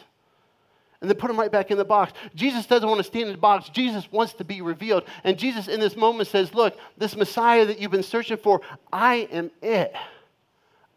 and 1.06 1.10
then 1.12 1.18
put 1.20 1.28
them 1.28 1.40
right 1.40 1.52
back 1.52 1.70
in 1.70 1.78
the 1.78 1.86
box. 1.86 2.14
Jesus 2.34 2.66
doesn't 2.66 2.90
want 2.90 2.98
to 2.98 3.04
stand 3.04 3.28
in 3.28 3.34
the 3.34 3.38
box. 3.38 3.70
Jesus 3.70 4.12
wants 4.12 4.34
to 4.34 4.44
be 4.44 4.64
revealed. 4.64 5.04
And 5.24 5.38
Jesus, 5.38 5.68
in 5.68 5.80
this 5.80 5.96
moment, 5.96 6.28
says, 6.28 6.52
Look, 6.56 6.76
this 6.98 7.16
Messiah 7.16 7.64
that 7.66 7.78
you've 7.78 7.92
been 7.92 8.02
searching 8.02 8.38
for, 8.38 8.62
I 8.92 9.28
am 9.32 9.52
it. 9.62 9.94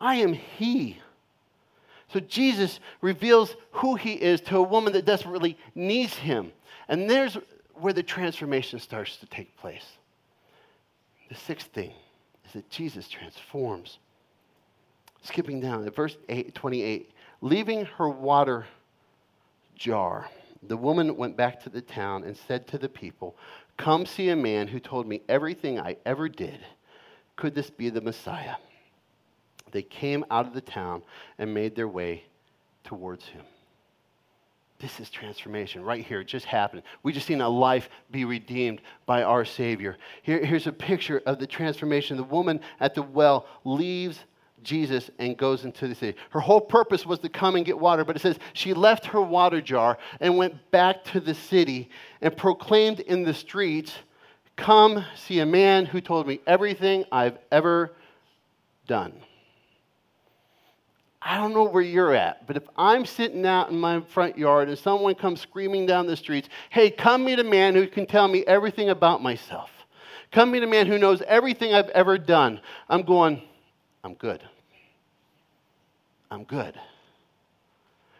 I 0.00 0.14
am 0.14 0.32
He. 0.32 0.96
So 2.10 2.20
Jesus 2.20 2.80
reveals 3.02 3.54
who 3.70 3.96
He 3.96 4.14
is 4.14 4.40
to 4.40 4.56
a 4.56 4.62
woman 4.62 4.94
that 4.94 5.04
desperately 5.04 5.58
needs 5.74 6.14
Him. 6.14 6.52
And 6.88 7.10
there's 7.10 7.36
where 7.74 7.92
the 7.92 8.02
transformation 8.02 8.78
starts 8.78 9.18
to 9.18 9.26
take 9.26 9.54
place. 9.58 9.84
The 11.28 11.34
sixth 11.34 11.66
thing 11.66 11.92
is 12.46 12.54
that 12.54 12.70
Jesus 12.70 13.08
transforms. 13.08 13.98
Skipping 15.20 15.60
down 15.60 15.86
at 15.86 15.94
verse 15.94 16.16
8, 16.30 16.54
28, 16.54 17.10
leaving 17.42 17.84
her 17.84 18.08
water 18.08 18.64
jar. 19.78 20.28
The 20.62 20.76
woman 20.76 21.16
went 21.16 21.36
back 21.36 21.62
to 21.62 21.70
the 21.70 21.80
town 21.80 22.24
and 22.24 22.36
said 22.36 22.66
to 22.68 22.78
the 22.78 22.88
people, 22.88 23.36
Come 23.76 24.04
see 24.04 24.28
a 24.28 24.36
man 24.36 24.66
who 24.66 24.80
told 24.80 25.06
me 25.06 25.22
everything 25.28 25.78
I 25.78 25.96
ever 26.04 26.28
did. 26.28 26.58
Could 27.36 27.54
this 27.54 27.70
be 27.70 27.88
the 27.88 28.00
Messiah? 28.00 28.56
They 29.70 29.82
came 29.82 30.24
out 30.30 30.46
of 30.46 30.54
the 30.54 30.60
town 30.60 31.02
and 31.38 31.54
made 31.54 31.76
their 31.76 31.88
way 31.88 32.24
towards 32.82 33.24
him. 33.26 33.44
This 34.80 35.00
is 35.00 35.10
transformation 35.10 35.82
right 35.82 36.04
here. 36.04 36.20
It 36.20 36.28
just 36.28 36.46
happened. 36.46 36.82
We 37.02 37.12
just 37.12 37.26
seen 37.26 37.40
a 37.40 37.48
life 37.48 37.88
be 38.10 38.24
redeemed 38.24 38.80
by 39.06 39.22
our 39.22 39.44
Savior. 39.44 39.96
Here, 40.22 40.44
here's 40.44 40.68
a 40.68 40.72
picture 40.72 41.20
of 41.26 41.38
the 41.38 41.46
transformation. 41.46 42.16
The 42.16 42.24
woman 42.24 42.60
at 42.78 42.94
the 42.94 43.02
well 43.02 43.46
leaves 43.64 44.20
Jesus 44.62 45.10
and 45.18 45.36
goes 45.36 45.64
into 45.64 45.88
the 45.88 45.94
city. 45.94 46.18
Her 46.30 46.40
whole 46.40 46.60
purpose 46.60 47.06
was 47.06 47.18
to 47.20 47.28
come 47.28 47.56
and 47.56 47.64
get 47.64 47.78
water, 47.78 48.04
but 48.04 48.16
it 48.16 48.20
says 48.20 48.38
she 48.52 48.74
left 48.74 49.06
her 49.06 49.20
water 49.20 49.60
jar 49.60 49.98
and 50.20 50.36
went 50.36 50.70
back 50.70 51.04
to 51.06 51.20
the 51.20 51.34
city 51.34 51.90
and 52.20 52.36
proclaimed 52.36 53.00
in 53.00 53.22
the 53.22 53.34
streets, 53.34 53.94
Come 54.56 55.04
see 55.14 55.38
a 55.38 55.46
man 55.46 55.86
who 55.86 56.00
told 56.00 56.26
me 56.26 56.40
everything 56.44 57.04
I've 57.12 57.38
ever 57.52 57.92
done. 58.88 59.12
I 61.22 61.36
don't 61.36 61.52
know 61.52 61.64
where 61.64 61.82
you're 61.82 62.14
at, 62.14 62.46
but 62.46 62.56
if 62.56 62.64
I'm 62.76 63.04
sitting 63.04 63.46
out 63.46 63.70
in 63.70 63.78
my 63.78 64.00
front 64.00 64.38
yard 64.38 64.68
and 64.68 64.78
someone 64.78 65.14
comes 65.14 65.40
screaming 65.40 65.86
down 65.86 66.06
the 66.06 66.16
streets, 66.16 66.48
hey, 66.70 66.90
come 66.90 67.24
meet 67.24 67.38
a 67.38 67.44
man 67.44 67.74
who 67.74 67.86
can 67.86 68.06
tell 68.06 68.28
me 68.28 68.44
everything 68.46 68.88
about 68.88 69.22
myself. 69.22 69.70
Come 70.30 70.52
meet 70.52 70.62
a 70.62 70.66
man 70.66 70.86
who 70.86 70.98
knows 70.98 71.22
everything 71.22 71.74
I've 71.74 71.88
ever 71.90 72.18
done. 72.18 72.60
I'm 72.88 73.02
going, 73.02 73.42
I'm 74.08 74.14
good. 74.14 74.42
I'm 76.30 76.44
good. 76.44 76.80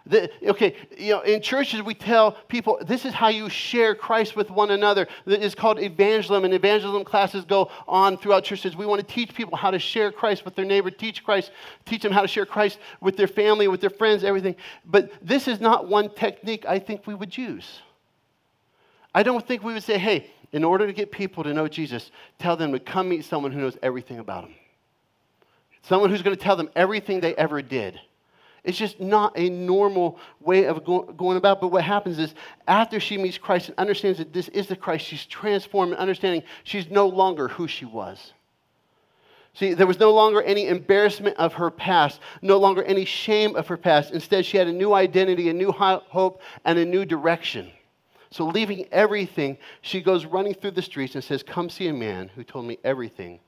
The, 0.05 0.31
okay, 0.51 0.77
you 0.99 1.13
know, 1.13 1.21
in 1.23 1.41
churches 1.41 1.81
we 1.81 1.95
tell 1.95 2.33
people 2.33 2.79
this 2.87 3.07
is 3.07 3.15
how 3.15 3.29
you 3.29 3.49
share 3.49 3.95
Christ 3.95 4.37
with 4.37 4.51
one 4.51 4.71
another. 4.71 5.07
It's 5.25 5.55
called 5.55 5.81
evangelism, 5.81 6.45
and 6.45 6.53
evangelism 6.53 7.05
classes 7.05 7.47
go 7.47 7.71
on 7.87 8.19
throughout 8.19 8.45
churches. 8.45 8.77
We 8.77 8.85
want 8.85 9.01
to 9.01 9.15
teach 9.15 9.33
people 9.35 9.57
how 9.57 9.71
to 9.71 9.79
share 9.79 10.13
Christ 10.13 10.45
with 10.45 10.55
their 10.57 10.67
neighbor, 10.67 10.91
teach 10.91 11.25
Christ, 11.25 11.53
teach 11.87 12.03
them 12.03 12.13
how 12.13 12.21
to 12.21 12.29
share 12.29 12.45
Christ 12.45 12.79
with 13.01 13.17
their 13.17 13.27
family, 13.27 13.67
with 13.67 13.81
their 13.81 13.89
friends, 13.89 14.25
everything. 14.25 14.57
But 14.85 15.11
this 15.23 15.49
is 15.49 15.59
not 15.59 15.89
one 15.89 16.11
technique 16.11 16.67
I 16.67 16.81
think 16.81 17.07
we 17.07 17.15
would 17.15 17.37
use. 17.37 17.81
I 19.15 19.23
don't 19.23 19.47
think 19.47 19.65
we 19.65 19.73
would 19.73 19.83
say, 19.83 19.97
hey, 19.97 20.31
in 20.53 20.65
order 20.65 20.87
to 20.87 20.93
get 20.93 21.11
people 21.11 21.45
to 21.45 21.55
know 21.55 21.67
Jesus, 21.67 22.11
tell 22.39 22.59
them 22.59 22.73
to 22.73 22.79
come 22.79 23.09
meet 23.09 23.25
someone 23.25 23.53
who 23.53 23.61
knows 23.61 23.79
everything 23.83 24.19
about 24.19 24.45
them. 24.45 24.55
Someone 25.83 26.11
who's 26.11 26.23
going 26.23 26.37
to 26.37 26.43
tell 26.43 26.57
them 26.57 26.71
everything 26.77 27.21
they 27.21 27.35
ever 27.35 27.63
did. 27.63 28.01
It's 28.65 28.77
just 28.77 29.01
not 29.01 29.33
a 29.39 29.49
normal 29.49 30.19
way 30.41 30.67
of 30.67 30.85
going 30.85 31.37
about. 31.37 31.61
But 31.61 31.69
what 31.69 31.85
happens 31.85 32.19
is, 32.19 32.35
after 32.67 33.01
she 33.01 33.17
meets 33.17 33.39
Christ 33.39 33.69
and 33.69 33.79
understands 33.79 34.19
that 34.19 34.33
this 34.33 34.49
is 34.49 34.67
the 34.67 34.77
Christ, 34.77 35.07
she's 35.07 35.25
transformed 35.25 35.93
and 35.93 36.01
understanding 36.01 36.43
she's 36.65 36.91
no 36.91 37.07
longer 37.07 37.49
who 37.49 37.69
she 37.69 37.85
was. 37.85 38.33
See, 39.55 39.75
there 39.75 39.87
was 39.87 39.99
no 39.99 40.13
longer 40.13 40.43
any 40.43 40.69
embarrassment 40.69 41.37
of 41.37 41.55
her 41.55 41.71
past, 41.71 42.21
no 42.43 42.59
longer 42.59 42.83
any 42.83 43.05
shame 43.05 43.57
of 43.57 43.67
her 43.69 43.77
past. 43.77 44.13
Instead, 44.13 44.45
she 44.45 44.57
had 44.57 44.69
a 44.69 44.73
new 44.73 44.93
identity, 44.93 45.49
a 45.49 45.53
new 45.53 45.73
hope, 45.73 46.43
and 46.65 46.79
a 46.79 46.85
new 46.85 47.05
direction. 47.05 47.71
So, 48.31 48.45
leaving 48.45 48.87
everything, 48.93 49.57
she 49.81 50.03
goes 50.03 50.27
running 50.27 50.55
through 50.55 50.73
the 50.73 50.83
streets 50.83 51.15
and 51.15 51.25
says, 51.25 51.43
Come 51.43 51.71
see 51.71 51.89
a 51.89 51.95
man 51.95 52.31
who 52.35 52.45
told 52.45 52.67
me 52.67 52.79
everything 52.85 53.41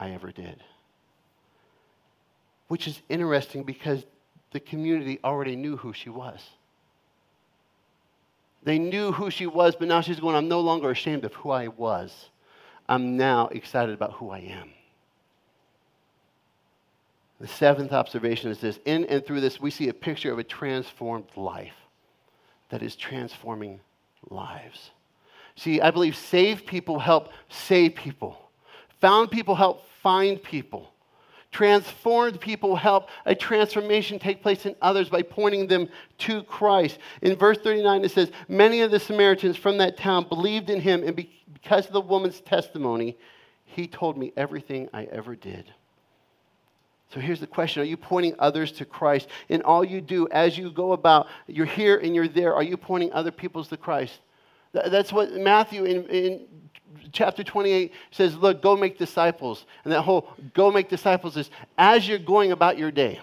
I 0.00 0.10
ever 0.10 0.32
did. 0.32 0.62
Which 2.74 2.88
is 2.88 3.00
interesting 3.08 3.62
because 3.62 4.04
the 4.50 4.58
community 4.58 5.20
already 5.22 5.54
knew 5.54 5.76
who 5.76 5.92
she 5.92 6.10
was. 6.10 6.40
They 8.64 8.80
knew 8.80 9.12
who 9.12 9.30
she 9.30 9.46
was, 9.46 9.76
but 9.76 9.86
now 9.86 10.00
she's 10.00 10.18
going, 10.18 10.34
I'm 10.34 10.48
no 10.48 10.58
longer 10.58 10.90
ashamed 10.90 11.24
of 11.24 11.32
who 11.34 11.52
I 11.52 11.68
was. 11.68 12.30
I'm 12.88 13.16
now 13.16 13.46
excited 13.46 13.94
about 13.94 14.14
who 14.14 14.30
I 14.30 14.40
am. 14.40 14.70
The 17.38 17.46
seventh 17.46 17.92
observation 17.92 18.50
is 18.50 18.58
this 18.58 18.80
in 18.84 19.04
and 19.04 19.24
through 19.24 19.40
this, 19.40 19.60
we 19.60 19.70
see 19.70 19.88
a 19.88 19.94
picture 19.94 20.32
of 20.32 20.40
a 20.40 20.42
transformed 20.42 21.28
life 21.36 21.76
that 22.70 22.82
is 22.82 22.96
transforming 22.96 23.78
lives. 24.30 24.90
See, 25.54 25.80
I 25.80 25.92
believe 25.92 26.16
saved 26.16 26.66
people 26.66 26.98
help 26.98 27.28
save 27.48 27.94
people, 27.94 28.36
found 29.00 29.30
people 29.30 29.54
help 29.54 29.86
find 30.02 30.42
people. 30.42 30.90
Transformed 31.54 32.40
people 32.40 32.74
help 32.74 33.10
a 33.24 33.32
transformation 33.32 34.18
take 34.18 34.42
place 34.42 34.66
in 34.66 34.74
others 34.82 35.08
by 35.08 35.22
pointing 35.22 35.68
them 35.68 35.88
to 36.18 36.42
Christ. 36.42 36.98
In 37.22 37.36
verse 37.36 37.58
39, 37.58 38.04
it 38.04 38.10
says, 38.10 38.32
Many 38.48 38.80
of 38.80 38.90
the 38.90 38.98
Samaritans 38.98 39.56
from 39.56 39.78
that 39.78 39.96
town 39.96 40.26
believed 40.28 40.68
in 40.68 40.80
him, 40.80 41.04
and 41.04 41.14
because 41.14 41.86
of 41.86 41.92
the 41.92 42.00
woman's 42.00 42.40
testimony, 42.40 43.16
he 43.66 43.86
told 43.86 44.18
me 44.18 44.32
everything 44.36 44.88
I 44.92 45.04
ever 45.04 45.36
did. 45.36 45.72
So 47.10 47.20
here's 47.20 47.38
the 47.38 47.46
question 47.46 47.82
Are 47.82 47.86
you 47.86 47.98
pointing 47.98 48.34
others 48.40 48.72
to 48.72 48.84
Christ? 48.84 49.28
In 49.48 49.62
all 49.62 49.84
you 49.84 50.00
do, 50.00 50.26
as 50.32 50.58
you 50.58 50.72
go 50.72 50.90
about, 50.90 51.28
you're 51.46 51.66
here 51.66 51.98
and 51.98 52.16
you're 52.16 52.26
there, 52.26 52.52
are 52.56 52.64
you 52.64 52.76
pointing 52.76 53.12
other 53.12 53.30
peoples 53.30 53.68
to 53.68 53.76
Christ? 53.76 54.18
That's 54.72 55.12
what 55.12 55.32
Matthew 55.34 55.84
in, 55.84 56.04
in 56.08 56.46
chapter 57.12 57.44
28 57.44 57.92
says, 58.10 58.36
look, 58.36 58.62
go 58.62 58.76
make 58.76 58.98
disciples. 58.98 59.66
And 59.84 59.92
that 59.92 60.02
whole 60.02 60.28
go 60.54 60.70
make 60.70 60.88
disciples 60.88 61.36
is 61.36 61.50
as 61.78 62.06
you're 62.08 62.18
going 62.18 62.52
about 62.52 62.78
your 62.78 62.90
day, 62.90 63.20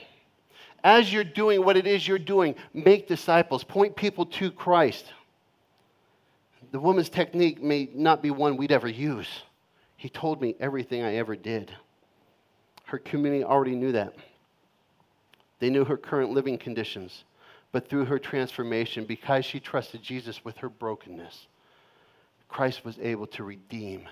as 0.83 1.11
you're 1.11 1.23
doing 1.23 1.63
what 1.63 1.77
it 1.77 1.85
is 1.85 2.07
you're 2.07 2.17
doing, 2.17 2.55
make 2.73 3.07
disciples, 3.07 3.63
point 3.63 3.95
people 3.95 4.25
to 4.25 4.51
Christ. 4.51 5.05
The 6.71 6.79
woman's 6.79 7.09
technique 7.09 7.61
may 7.61 7.89
not 7.93 8.21
be 8.21 8.31
one 8.31 8.57
we'd 8.57 8.71
ever 8.71 8.87
use. 8.87 9.27
He 9.97 10.09
told 10.09 10.41
me 10.41 10.55
everything 10.59 11.03
I 11.03 11.15
ever 11.15 11.35
did. 11.35 11.71
Her 12.85 12.97
community 12.97 13.43
already 13.43 13.75
knew 13.75 13.91
that. 13.91 14.15
They 15.59 15.69
knew 15.69 15.85
her 15.85 15.97
current 15.97 16.31
living 16.31 16.57
conditions, 16.57 17.23
but 17.71 17.87
through 17.87 18.05
her 18.05 18.17
transformation, 18.17 19.05
because 19.05 19.45
she 19.45 19.59
trusted 19.59 20.01
Jesus 20.01 20.43
with 20.43 20.57
her 20.57 20.69
brokenness, 20.69 21.45
Christ 22.51 22.83
was 22.83 22.99
able 22.99 23.27
to 23.27 23.43
redeem 23.43 24.07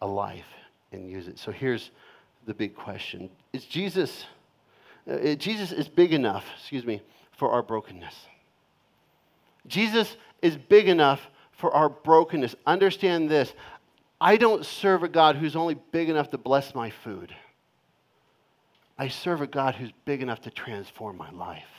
a 0.00 0.06
life 0.06 0.46
and 0.90 1.08
use 1.08 1.28
it. 1.28 1.38
So 1.38 1.52
here's 1.52 1.90
the 2.46 2.54
big 2.54 2.74
question 2.74 3.28
Is 3.52 3.66
Jesus, 3.66 4.24
uh, 5.08 5.34
Jesus 5.34 5.70
is 5.70 5.86
big 5.86 6.14
enough, 6.14 6.46
excuse 6.58 6.86
me, 6.86 7.02
for 7.36 7.50
our 7.50 7.62
brokenness? 7.62 8.14
Jesus 9.66 10.16
is 10.40 10.56
big 10.56 10.88
enough 10.88 11.28
for 11.52 11.70
our 11.72 11.90
brokenness. 11.90 12.56
Understand 12.66 13.28
this 13.28 13.52
I 14.18 14.38
don't 14.38 14.64
serve 14.64 15.02
a 15.02 15.08
God 15.08 15.36
who's 15.36 15.54
only 15.54 15.76
big 15.92 16.08
enough 16.08 16.30
to 16.30 16.38
bless 16.38 16.74
my 16.74 16.88
food. 16.88 17.34
I 18.96 19.08
serve 19.08 19.42
a 19.42 19.46
God 19.46 19.74
who's 19.74 19.92
big 20.06 20.22
enough 20.22 20.40
to 20.42 20.50
transform 20.50 21.18
my 21.18 21.30
life. 21.30 21.77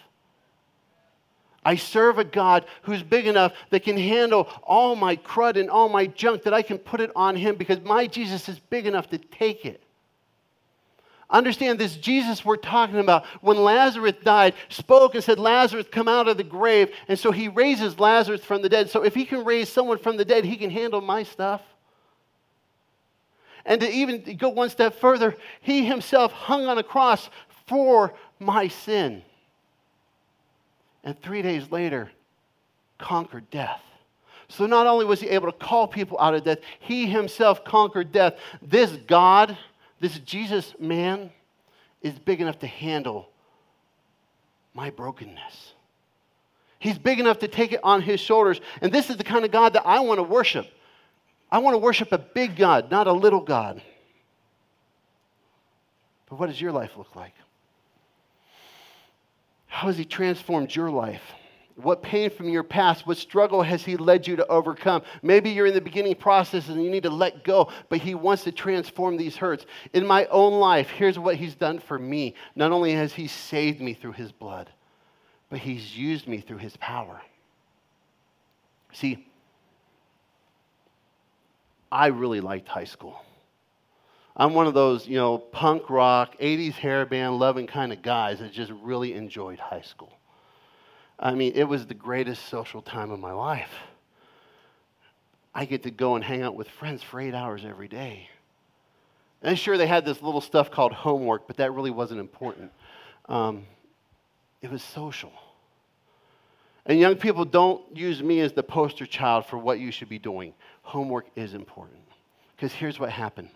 I 1.70 1.76
serve 1.76 2.18
a 2.18 2.24
God 2.24 2.66
who's 2.82 3.04
big 3.04 3.28
enough 3.28 3.54
that 3.70 3.84
can 3.84 3.96
handle 3.96 4.50
all 4.64 4.96
my 4.96 5.16
crud 5.16 5.56
and 5.56 5.70
all 5.70 5.88
my 5.88 6.08
junk, 6.08 6.42
that 6.42 6.54
I 6.54 6.64
can 6.64 6.80
put 6.80 7.00
it 7.00 7.12
on 7.16 7.36
Him 7.36 7.58
because 7.58 7.80
my 7.82 8.08
Jesus 8.08 8.50
is 8.50 8.58
big 8.58 8.88
enough 8.88 9.12
to 9.12 9.20
take 9.20 9.68
it. 9.68 9.80
Understand 11.30 11.78
this 11.78 11.96
Jesus 11.96 12.44
we're 12.44 12.56
talking 12.56 12.98
about, 12.98 13.24
when 13.42 13.58
Lazarus 13.58 14.16
died, 14.24 14.56
spoke 14.70 15.14
and 15.14 15.24
said, 15.24 15.38
Lazarus, 15.38 15.86
come 15.92 16.08
out 16.08 16.28
of 16.28 16.38
the 16.38 16.44
grave. 16.44 16.90
And 17.08 17.20
so 17.20 17.32
he 17.32 17.50
raises 17.50 18.00
Lazarus 18.00 18.44
from 18.44 18.64
the 18.64 18.70
dead. 18.70 18.90
So 18.90 19.04
if 19.04 19.14
he 19.14 19.24
can 19.24 19.46
raise 19.46 19.70
someone 19.70 20.00
from 20.00 20.18
the 20.18 20.26
dead, 20.26 20.46
he 20.46 20.58
can 20.58 20.72
handle 20.72 21.02
my 21.02 21.22
stuff. 21.22 21.62
And 23.64 23.80
to 23.82 23.88
even 23.88 24.38
go 24.38 24.50
one 24.50 24.72
step 24.72 24.96
further, 24.96 25.36
he 25.62 25.86
himself 25.86 26.32
hung 26.32 26.66
on 26.66 26.80
a 26.80 26.84
cross 26.84 27.30
for 27.68 28.16
my 28.40 28.70
sin 28.70 29.22
and 31.04 31.20
three 31.22 31.42
days 31.42 31.72
later 31.72 32.12
conquered 32.98 33.50
death. 33.50 33.82
So 34.50 34.66
not 34.66 34.88
only 34.88 35.06
was 35.06 35.22
he 35.22 35.30
able 35.30 35.52
to 35.52 35.58
call 35.58 35.88
people 35.88 36.20
out 36.20 36.34
of 36.34 36.44
death, 36.44 36.60
he 36.80 37.06
himself 37.06 37.64
conquered 37.64 38.12
death. 38.12 38.36
This 38.62 38.92
God, 39.08 39.58
this 40.00 40.18
Jesus 40.20 40.74
man, 40.80 41.32
is 42.02 42.18
big 42.18 42.42
enough 42.42 42.60
to 42.60 42.68
handle 42.68 43.30
my 44.74 44.90
brokenness. 44.90 45.74
He's 46.80 46.98
big 46.98 47.20
enough 47.20 47.40
to 47.40 47.48
take 47.48 47.74
it 47.74 47.82
on 47.84 48.02
his 48.02 48.20
shoulders. 48.20 48.62
And 48.82 48.92
this 48.92 49.10
is 49.10 49.18
the 49.18 49.24
kind 49.24 49.46
of 49.46 49.52
God 49.52 49.74
that 49.74 49.86
I 49.86 50.00
want 50.00 50.18
to 50.18 50.24
worship. 50.24 50.68
I 51.52 51.60
want 51.60 51.74
to 51.74 51.80
worship 51.80 52.12
a 52.12 52.18
big 52.18 52.56
God, 52.56 52.90
not 52.90 53.08
a 53.08 53.14
little 53.14 53.42
God. 53.42 53.82
But 56.30 56.40
what 56.40 56.48
does 56.48 56.62
your 56.62 56.72
life 56.72 56.92
look 56.96 57.16
like? 57.16 57.34
How 59.80 59.88
has 59.88 59.98
He 59.98 60.04
transformed 60.04 60.76
your 60.76 60.90
life? 60.90 61.22
What 61.78 62.04
pain 62.04 62.30
from 62.30 62.50
your 62.50 62.64
past, 62.64 63.08
what 63.08 63.16
struggle 63.16 63.64
has 63.64 63.82
He 63.82 63.96
led 63.96 64.28
you 64.28 64.36
to 64.36 64.46
overcome? 64.48 65.04
Maybe 65.22 65.52
you're 65.52 65.68
in 65.68 65.74
the 65.74 65.80
beginning 65.80 66.16
process 66.16 66.68
and 66.68 66.84
you 66.84 66.90
need 66.90 67.04
to 67.04 67.10
let 67.10 67.46
go, 67.46 67.72
but 67.88 68.00
He 68.00 68.14
wants 68.14 68.44
to 68.44 68.52
transform 68.52 69.16
these 69.16 69.38
hurts. 69.38 69.66
In 69.94 70.06
my 70.06 70.26
own 70.26 70.60
life, 70.60 70.90
here's 70.90 71.18
what 71.18 71.38
He's 71.38 71.56
done 71.56 71.80
for 71.80 71.98
me. 71.98 72.36
Not 72.58 72.74
only 72.74 72.92
has 72.92 73.14
He 73.14 73.28
saved 73.28 73.80
me 73.80 73.94
through 73.94 74.12
His 74.12 74.34
blood, 74.34 74.70
but 75.50 75.60
He's 75.60 75.96
used 75.96 76.28
me 76.28 76.42
through 76.42 76.58
His 76.58 76.76
power. 76.76 77.22
See, 78.92 79.26
I 81.90 82.08
really 82.08 82.42
liked 82.42 82.68
high 82.68 82.84
school. 82.84 83.24
I'm 84.40 84.54
one 84.54 84.68
of 84.68 84.74
those, 84.74 85.06
you 85.06 85.18
know, 85.18 85.38
punk 85.38 85.90
rock, 85.90 86.38
80s 86.40 86.76
hair 86.76 87.06
band 87.06 87.38
loving 87.38 87.68
kind 87.68 87.92
of 87.92 88.02
guys 88.02 88.40
that 88.40 88.54
just 88.54 88.72
really 88.82 89.14
enjoyed 89.14 89.60
high 89.60 89.82
school. 89.82 90.14
I 91.20 91.36
mean, 91.36 91.52
it 91.56 91.66
was 91.66 91.86
the 91.86 91.94
greatest 91.94 92.48
social 92.48 92.82
time 92.82 93.12
of 93.12 93.20
my 93.20 93.34
life. 93.34 93.74
I 95.54 95.66
get 95.66 95.84
to 95.84 95.92
go 95.92 96.16
and 96.16 96.24
hang 96.24 96.42
out 96.42 96.56
with 96.56 96.70
friends 96.70 97.04
for 97.04 97.20
eight 97.20 97.34
hours 97.34 97.66
every 97.66 97.90
day. 97.90 98.30
And 99.42 99.60
sure, 99.60 99.78
they 99.78 99.88
had 99.88 100.06
this 100.06 100.22
little 100.22 100.40
stuff 100.40 100.72
called 100.72 100.94
homework, 100.94 101.46
but 101.46 101.58
that 101.58 101.74
really 101.74 101.92
wasn't 101.92 102.22
important. 102.22 102.72
Um, 103.28 103.66
it 104.62 104.72
was 104.72 104.82
social. 104.82 105.34
And 106.86 106.98
young 106.98 107.18
people, 107.18 107.44
don't 107.44 107.84
use 107.96 108.24
me 108.24 108.40
as 108.40 108.54
the 108.54 108.64
poster 108.64 109.06
child 109.06 109.48
for 109.48 109.58
what 109.58 109.80
you 109.80 109.92
should 109.92 110.10
be 110.10 110.20
doing. 110.20 110.54
Homework 110.82 111.26
is 111.36 111.54
important. 111.54 112.00
Because 112.56 112.72
here's 112.72 113.02
what 113.02 113.10
happened 113.10 113.50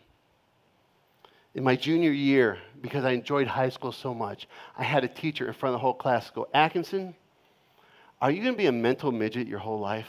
in 1.55 1.63
my 1.63 1.75
junior 1.75 2.11
year, 2.11 2.57
because 2.81 3.05
I 3.05 3.11
enjoyed 3.11 3.47
high 3.47 3.69
school 3.69 3.91
so 3.91 4.13
much, 4.13 4.47
I 4.77 4.83
had 4.83 5.03
a 5.03 5.07
teacher 5.07 5.47
in 5.47 5.53
front 5.53 5.75
of 5.75 5.79
the 5.79 5.83
whole 5.83 5.93
class 5.93 6.29
go, 6.31 6.47
Atkinson, 6.53 7.15
are 8.21 8.31
you 8.31 8.41
going 8.41 8.53
to 8.53 8.57
be 8.57 8.67
a 8.67 8.71
mental 8.71 9.11
midget 9.11 9.47
your 9.47 9.59
whole 9.59 9.79
life? 9.79 10.07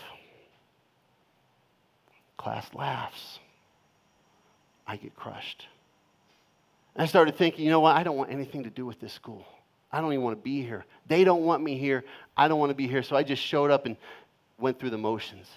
Class 2.37 2.67
laughs. 2.75 3.39
I 4.87 4.97
get 4.97 5.17
crushed. 5.17 5.67
And 6.95 7.03
I 7.03 7.07
started 7.07 7.37
thinking, 7.37 7.65
you 7.65 7.71
know 7.71 7.81
what? 7.81 7.97
I 7.97 8.03
don't 8.03 8.17
want 8.17 8.31
anything 8.31 8.65
to 8.65 8.71
do 8.71 8.87
with 8.87 9.01
this 9.01 9.13
school. 9.13 9.45
I 9.91 10.01
don't 10.01 10.13
even 10.13 10.25
want 10.25 10.39
to 10.39 10.43
be 10.43 10.63
here. 10.63 10.85
They 11.09 11.25
don't 11.25 11.43
want 11.43 11.63
me 11.63 11.77
here. 11.77 12.05
I 12.37 12.49
don't 12.49 12.59
want 12.59 12.71
to 12.71 12.75
be 12.75 12.89
here. 12.89 13.03
So 13.03 13.17
I 13.17 13.23
just 13.23 13.43
showed 13.43 13.71
up 13.71 13.87
and 13.87 13.97
went 14.59 14.79
through 14.79 14.91
the 14.91 14.99
motions. 14.99 15.49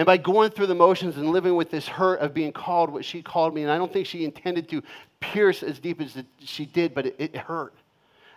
And 0.00 0.06
by 0.06 0.16
going 0.16 0.50
through 0.50 0.68
the 0.68 0.74
motions 0.74 1.18
and 1.18 1.28
living 1.28 1.56
with 1.56 1.70
this 1.70 1.86
hurt 1.86 2.20
of 2.20 2.32
being 2.32 2.52
called 2.52 2.88
what 2.88 3.04
she 3.04 3.20
called 3.20 3.54
me, 3.54 3.64
and 3.64 3.70
I 3.70 3.76
don't 3.76 3.92
think 3.92 4.06
she 4.06 4.24
intended 4.24 4.66
to 4.70 4.82
pierce 5.20 5.62
as 5.62 5.78
deep 5.78 6.00
as 6.00 6.16
she 6.42 6.64
did, 6.64 6.94
but 6.94 7.04
it, 7.04 7.16
it 7.18 7.36
hurt. 7.36 7.74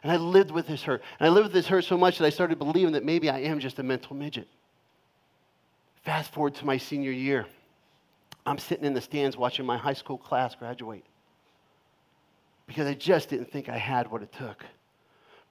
And 0.04 0.12
I 0.12 0.18
lived 0.18 0.52
with 0.52 0.68
this 0.68 0.84
hurt. 0.84 1.02
And 1.22 1.26
I 1.26 1.30
lived 1.30 1.46
with 1.46 1.54
this 1.54 1.66
hurt 1.66 1.86
so 1.86 1.98
much 1.98 2.18
that 2.18 2.26
I 2.26 2.32
started 2.32 2.60
believing 2.60 2.92
that 2.92 3.06
maybe 3.06 3.30
I 3.30 3.40
am 3.40 3.62
just 3.62 3.80
a 3.80 3.84
mental 3.84 4.14
midget. 4.14 4.50
Fast 6.04 6.34
forward 6.34 6.56
to 6.56 6.66
my 6.66 6.76
senior 6.76 7.12
year. 7.12 7.46
I'm 8.46 8.58
sitting 8.58 8.84
in 8.84 8.94
the 8.94 9.00
stands 9.00 9.38
watching 9.38 9.66
my 9.66 9.78
high 9.78 9.94
school 9.94 10.18
class 10.18 10.56
graduate 10.56 11.06
because 12.68 12.88
I 12.88 12.94
just 12.94 13.30
didn't 13.30 13.50
think 13.50 13.70
I 13.70 13.78
had 13.78 14.12
what 14.12 14.22
it 14.22 14.34
took. 14.34 14.66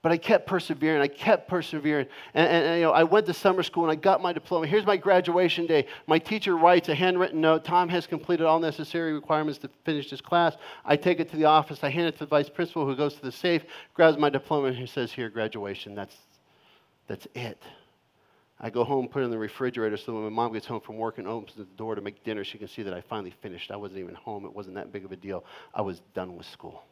But 0.03 0.11
I 0.11 0.17
kept 0.17 0.45
persevering. 0.45 1.01
I 1.01 1.07
kept 1.07 1.47
persevering. 1.47 2.07
And, 2.33 2.47
and, 2.47 2.65
and, 2.65 2.75
you 2.75 2.83
know, 2.83 2.91
I 2.91 3.03
went 3.03 3.25
to 3.27 3.33
summer 3.33 3.63
school 3.63 3.83
and 3.83 3.91
I 3.91 3.95
got 3.95 4.21
my 4.21 4.33
diploma. 4.33 4.67
Here's 4.67 4.85
my 4.85 4.97
graduation 4.97 5.65
day. 5.65 5.87
My 6.07 6.19
teacher 6.19 6.57
writes 6.57 6.89
a 6.89 6.93
handwritten 6.93 7.39
note. 7.39 7.63
Tom 7.63 7.87
has 7.87 8.05
completed 8.05 8.45
all 8.45 8.59
necessary 8.59 9.13
requirements 9.13 9.59
to 9.59 9.69
finish 9.85 10.09
this 10.09 10.19
class. 10.19 10.57
I 10.83 10.97
take 10.97 11.21
it 11.21 11.31
to 11.31 11.37
the 11.37 11.45
office. 11.45 11.79
I 11.83 11.89
hand 11.89 12.07
it 12.07 12.11
to 12.13 12.19
the 12.19 12.25
vice 12.25 12.49
principal 12.49 12.85
who 12.85 12.97
goes 12.97 13.15
to 13.15 13.21
the 13.21 13.31
safe, 13.31 13.63
grabs 13.93 14.17
my 14.17 14.29
diploma, 14.29 14.67
and 14.67 14.89
says, 14.89 15.13
Here, 15.13 15.29
graduation. 15.29 15.95
That's, 15.95 16.17
that's 17.07 17.25
it. 17.33 17.63
I 18.59 18.69
go 18.69 18.83
home, 18.83 19.07
put 19.07 19.21
it 19.21 19.25
in 19.25 19.31
the 19.31 19.37
refrigerator 19.37 19.95
so 19.95 20.13
when 20.13 20.23
my 20.23 20.29
mom 20.29 20.51
gets 20.51 20.67
home 20.67 20.81
from 20.81 20.97
work 20.97 21.17
and 21.17 21.27
opens 21.29 21.55
the 21.55 21.63
door 21.63 21.95
to 21.95 22.01
make 22.01 22.25
dinner, 22.25 22.43
she 22.43 22.57
can 22.57 22.67
see 22.67 22.83
that 22.83 22.93
I 22.93 22.99
finally 22.99 23.33
finished. 23.41 23.71
I 23.71 23.77
wasn't 23.77 24.01
even 24.01 24.15
home. 24.15 24.45
It 24.45 24.53
wasn't 24.53 24.75
that 24.75 24.91
big 24.91 25.05
of 25.05 25.13
a 25.13 25.15
deal. 25.15 25.45
I 25.73 25.81
was 25.81 26.01
done 26.13 26.35
with 26.35 26.45
school. 26.45 26.83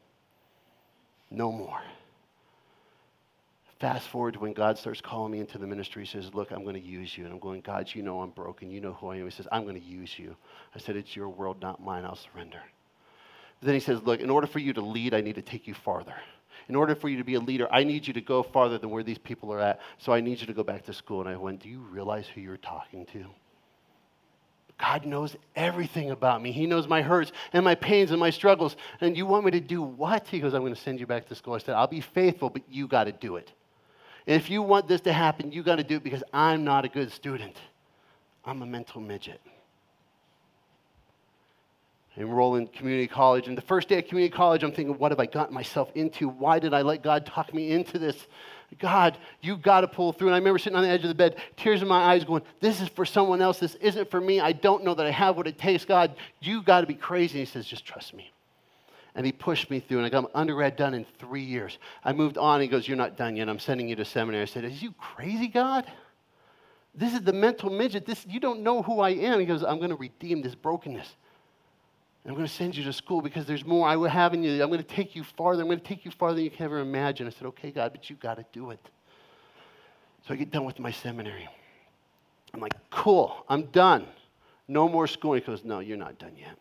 No 1.29 1.51
more. 1.51 1.81
Fast 3.81 4.09
forward 4.09 4.35
to 4.35 4.39
when 4.39 4.53
God 4.53 4.77
starts 4.77 5.01
calling 5.01 5.31
me 5.31 5.39
into 5.39 5.57
the 5.57 5.65
ministry. 5.65 6.03
He 6.03 6.07
says, 6.07 6.35
Look, 6.35 6.51
I'm 6.51 6.61
going 6.61 6.75
to 6.75 6.79
use 6.79 7.17
you. 7.17 7.25
And 7.25 7.33
I'm 7.33 7.39
going, 7.39 7.61
God, 7.61 7.89
you 7.91 8.03
know 8.03 8.21
I'm 8.21 8.29
broken. 8.29 8.69
You 8.69 8.79
know 8.79 8.93
who 8.93 9.07
I 9.07 9.15
am. 9.15 9.25
He 9.25 9.31
says, 9.31 9.47
I'm 9.51 9.63
going 9.63 9.73
to 9.73 9.81
use 9.81 10.19
you. 10.19 10.35
I 10.75 10.77
said, 10.77 10.95
It's 10.95 11.15
your 11.15 11.29
world, 11.29 11.59
not 11.63 11.83
mine. 11.83 12.05
I'll 12.05 12.15
surrender. 12.15 12.61
But 13.59 13.65
then 13.65 13.73
he 13.73 13.79
says, 13.79 14.03
Look, 14.03 14.19
in 14.19 14.29
order 14.29 14.45
for 14.45 14.59
you 14.59 14.71
to 14.73 14.81
lead, 14.81 15.15
I 15.15 15.21
need 15.21 15.33
to 15.33 15.41
take 15.41 15.65
you 15.65 15.73
farther. 15.73 16.13
In 16.69 16.75
order 16.75 16.93
for 16.93 17.09
you 17.09 17.17
to 17.17 17.23
be 17.23 17.33
a 17.33 17.39
leader, 17.39 17.67
I 17.71 17.83
need 17.83 18.05
you 18.05 18.13
to 18.13 18.21
go 18.21 18.43
farther 18.43 18.77
than 18.77 18.91
where 18.91 19.01
these 19.01 19.17
people 19.17 19.51
are 19.51 19.59
at. 19.59 19.79
So 19.97 20.13
I 20.13 20.21
need 20.21 20.39
you 20.39 20.45
to 20.45 20.53
go 20.53 20.63
back 20.63 20.85
to 20.85 20.93
school. 20.93 21.21
And 21.21 21.29
I 21.29 21.35
went, 21.35 21.63
Do 21.63 21.69
you 21.69 21.79
realize 21.79 22.27
who 22.27 22.39
you're 22.39 22.57
talking 22.57 23.07
to? 23.07 23.25
God 24.79 25.07
knows 25.07 25.35
everything 25.55 26.11
about 26.11 26.43
me. 26.43 26.51
He 26.51 26.67
knows 26.67 26.87
my 26.87 27.01
hurts 27.01 27.31
and 27.51 27.65
my 27.65 27.73
pains 27.73 28.11
and 28.11 28.19
my 28.19 28.29
struggles. 28.29 28.75
And 28.99 29.17
you 29.17 29.25
want 29.25 29.43
me 29.43 29.51
to 29.51 29.59
do 29.59 29.81
what? 29.81 30.27
He 30.27 30.39
goes, 30.39 30.53
I'm 30.53 30.61
going 30.61 30.75
to 30.75 30.79
send 30.79 30.99
you 30.99 31.07
back 31.07 31.27
to 31.29 31.35
school. 31.35 31.55
I 31.55 31.57
said, 31.57 31.73
I'll 31.73 31.87
be 31.87 32.01
faithful, 32.01 32.51
but 32.51 32.61
you 32.69 32.87
got 32.87 33.05
to 33.05 33.11
do 33.11 33.37
it. 33.37 33.51
If 34.25 34.49
you 34.49 34.61
want 34.61 34.87
this 34.87 35.01
to 35.01 35.13
happen, 35.13 35.51
you 35.51 35.63
got 35.63 35.77
to 35.77 35.83
do 35.83 35.97
it 35.97 36.03
because 36.03 36.23
I'm 36.31 36.63
not 36.63 36.85
a 36.85 36.87
good 36.87 37.11
student. 37.11 37.55
I'm 38.45 38.61
a 38.61 38.65
mental 38.65 39.01
midget. 39.01 39.41
Enroll 42.17 42.55
in 42.55 42.67
community 42.67 43.07
college. 43.07 43.47
And 43.47 43.57
the 43.57 43.61
first 43.61 43.87
day 43.87 43.99
of 43.99 44.07
community 44.07 44.35
college, 44.35 44.63
I'm 44.63 44.71
thinking, 44.71 44.97
what 44.97 45.11
have 45.11 45.19
I 45.19 45.25
gotten 45.25 45.53
myself 45.53 45.89
into? 45.95 46.27
Why 46.27 46.59
did 46.59 46.73
I 46.73 46.81
let 46.81 47.01
God 47.01 47.25
talk 47.25 47.53
me 47.53 47.71
into 47.71 47.97
this? 47.97 48.27
God, 48.79 49.17
you 49.41 49.57
got 49.57 49.81
to 49.81 49.87
pull 49.87 50.11
through. 50.11 50.27
And 50.27 50.35
I 50.35 50.37
remember 50.37 50.59
sitting 50.59 50.75
on 50.75 50.83
the 50.83 50.89
edge 50.89 51.03
of 51.03 51.09
the 51.09 51.15
bed, 51.15 51.37
tears 51.55 51.81
in 51.81 51.87
my 51.87 52.03
eyes, 52.03 52.23
going, 52.23 52.43
This 52.59 52.81
is 52.81 52.89
for 52.89 53.05
someone 53.05 53.41
else. 53.41 53.59
This 53.59 53.75
isn't 53.75 54.11
for 54.11 54.19
me. 54.19 54.39
I 54.39 54.51
don't 54.51 54.83
know 54.83 54.93
that 54.93 55.05
I 55.05 55.11
have 55.11 55.37
what 55.37 55.47
it 55.47 55.57
takes. 55.57 55.85
God, 55.85 56.15
you 56.41 56.61
got 56.61 56.81
to 56.81 56.87
be 56.87 56.93
crazy. 56.93 57.39
And 57.39 57.47
he 57.47 57.51
says, 57.51 57.65
Just 57.65 57.85
trust 57.85 58.13
me 58.13 58.31
and 59.15 59.25
he 59.25 59.31
pushed 59.31 59.69
me 59.69 59.79
through, 59.79 59.97
and 59.97 60.05
I 60.05 60.09
got 60.09 60.23
my 60.23 60.29
undergrad 60.33 60.77
done 60.77 60.93
in 60.93 61.05
three 61.19 61.43
years. 61.43 61.77
I 62.03 62.13
moved 62.13 62.37
on. 62.37 62.61
He 62.61 62.67
goes, 62.67 62.87
You're 62.87 62.97
not 62.97 63.17
done 63.17 63.35
yet. 63.35 63.49
I'm 63.49 63.59
sending 63.59 63.89
you 63.89 63.95
to 63.97 64.05
seminary. 64.05 64.43
I 64.43 64.45
said, 64.45 64.63
Is 64.63 64.81
you 64.81 64.93
crazy, 64.93 65.47
God? 65.47 65.85
This 66.93 67.13
is 67.13 67.21
the 67.21 67.33
mental 67.33 67.69
midget. 67.69 68.05
This, 68.05 68.25
you 68.27 68.39
don't 68.39 68.61
know 68.61 68.81
who 68.81 68.99
I 68.99 69.11
am. 69.11 69.39
He 69.39 69.45
goes, 69.45 69.63
I'm 69.63 69.77
going 69.77 69.91
to 69.91 69.95
redeem 69.95 70.41
this 70.41 70.55
brokenness. 70.55 71.15
I'm 72.25 72.33
going 72.33 72.45
to 72.45 72.53
send 72.53 72.75
you 72.75 72.83
to 72.83 72.93
school 72.93 73.21
because 73.21 73.45
there's 73.45 73.65
more 73.65 73.87
I 73.87 73.95
will 73.95 74.09
have 74.09 74.33
in 74.33 74.43
you. 74.43 74.61
I'm 74.61 74.69
going 74.69 74.83
to 74.83 74.87
take 74.87 75.15
you 75.15 75.23
farther. 75.23 75.61
I'm 75.61 75.67
going 75.67 75.79
to 75.79 75.85
take 75.85 76.05
you 76.05 76.11
farther 76.11 76.35
than 76.35 76.43
you 76.43 76.51
can 76.51 76.65
ever 76.65 76.79
imagine. 76.79 77.27
I 77.27 77.31
said, 77.31 77.47
Okay, 77.47 77.71
God, 77.71 77.91
but 77.93 78.09
you 78.09 78.15
got 78.15 78.37
to 78.37 78.45
do 78.53 78.71
it. 78.71 78.79
So 80.27 80.33
I 80.33 80.37
get 80.37 80.51
done 80.51 80.65
with 80.65 80.79
my 80.79 80.91
seminary. 80.91 81.49
I'm 82.53 82.59
like, 82.59 82.73
Cool, 82.91 83.43
I'm 83.49 83.63
done. 83.67 84.05
No 84.67 84.87
more 84.87 85.07
school. 85.07 85.33
He 85.33 85.41
goes, 85.41 85.63
No, 85.63 85.79
you're 85.79 85.97
not 85.97 86.19
done 86.19 86.33
yet. 86.37 86.57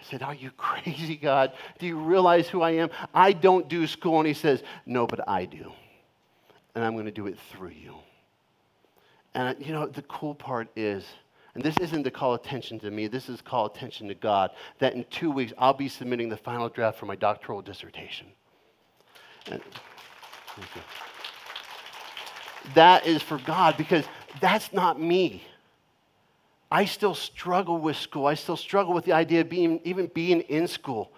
I 0.00 0.04
said, 0.10 0.22
Are 0.22 0.34
you 0.34 0.50
crazy, 0.56 1.16
God? 1.16 1.52
Do 1.78 1.86
you 1.86 1.98
realize 1.98 2.48
who 2.48 2.62
I 2.62 2.72
am? 2.72 2.90
I 3.14 3.32
don't 3.32 3.68
do 3.68 3.86
school. 3.86 4.18
And 4.18 4.26
he 4.26 4.34
says, 4.34 4.62
No, 4.86 5.06
but 5.06 5.28
I 5.28 5.44
do. 5.44 5.72
And 6.74 6.84
I'm 6.84 6.94
going 6.94 7.06
to 7.06 7.10
do 7.10 7.26
it 7.26 7.38
through 7.50 7.70
you. 7.70 7.94
And 9.34 9.56
uh, 9.56 9.58
you 9.58 9.72
know, 9.72 9.86
the 9.86 10.02
cool 10.02 10.34
part 10.34 10.68
is, 10.76 11.04
and 11.54 11.62
this 11.62 11.76
isn't 11.78 12.04
to 12.04 12.10
call 12.10 12.34
attention 12.34 12.78
to 12.80 12.90
me, 12.90 13.08
this 13.08 13.28
is 13.28 13.40
call 13.40 13.66
attention 13.66 14.08
to 14.08 14.14
God, 14.14 14.50
that 14.78 14.94
in 14.94 15.04
two 15.10 15.30
weeks 15.30 15.52
I'll 15.58 15.74
be 15.74 15.88
submitting 15.88 16.28
the 16.28 16.36
final 16.36 16.68
draft 16.68 16.98
for 16.98 17.06
my 17.06 17.16
doctoral 17.16 17.62
dissertation. 17.62 18.28
And, 19.50 19.60
that 22.74 23.06
is 23.06 23.22
for 23.22 23.38
God 23.38 23.76
because 23.76 24.04
that's 24.40 24.72
not 24.72 25.00
me. 25.00 25.42
I 26.70 26.84
still 26.84 27.14
struggle 27.14 27.78
with 27.78 27.96
school. 27.96 28.26
I 28.26 28.34
still 28.34 28.56
struggle 28.56 28.92
with 28.92 29.04
the 29.04 29.12
idea 29.12 29.40
of 29.40 29.48
being, 29.48 29.80
even 29.84 30.06
being 30.06 30.40
in 30.42 30.68
school. 30.68 31.10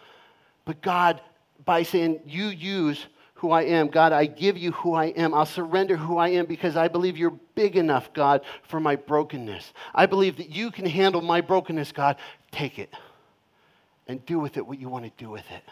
But 0.64 0.80
God, 0.80 1.20
by 1.64 1.82
saying, 1.82 2.20
You 2.26 2.46
use 2.46 3.06
who 3.34 3.50
I 3.50 3.62
am, 3.62 3.88
God, 3.88 4.12
I 4.12 4.26
give 4.26 4.56
you 4.56 4.72
who 4.72 4.94
I 4.94 5.06
am. 5.06 5.34
I'll 5.34 5.46
surrender 5.46 5.96
who 5.96 6.18
I 6.18 6.28
am 6.28 6.46
because 6.46 6.76
I 6.76 6.88
believe 6.88 7.16
you're 7.16 7.38
big 7.54 7.76
enough, 7.76 8.12
God, 8.12 8.42
for 8.62 8.78
my 8.78 8.96
brokenness. 8.96 9.72
I 9.94 10.06
believe 10.06 10.36
that 10.36 10.50
you 10.50 10.70
can 10.70 10.86
handle 10.86 11.22
my 11.22 11.40
brokenness, 11.40 11.92
God. 11.92 12.16
Take 12.52 12.78
it 12.78 12.92
and 14.06 14.24
do 14.26 14.38
with 14.38 14.56
it 14.56 14.66
what 14.66 14.78
you 14.78 14.88
want 14.88 15.04
to 15.04 15.12
do 15.16 15.30
with 15.30 15.50
it. 15.50 15.62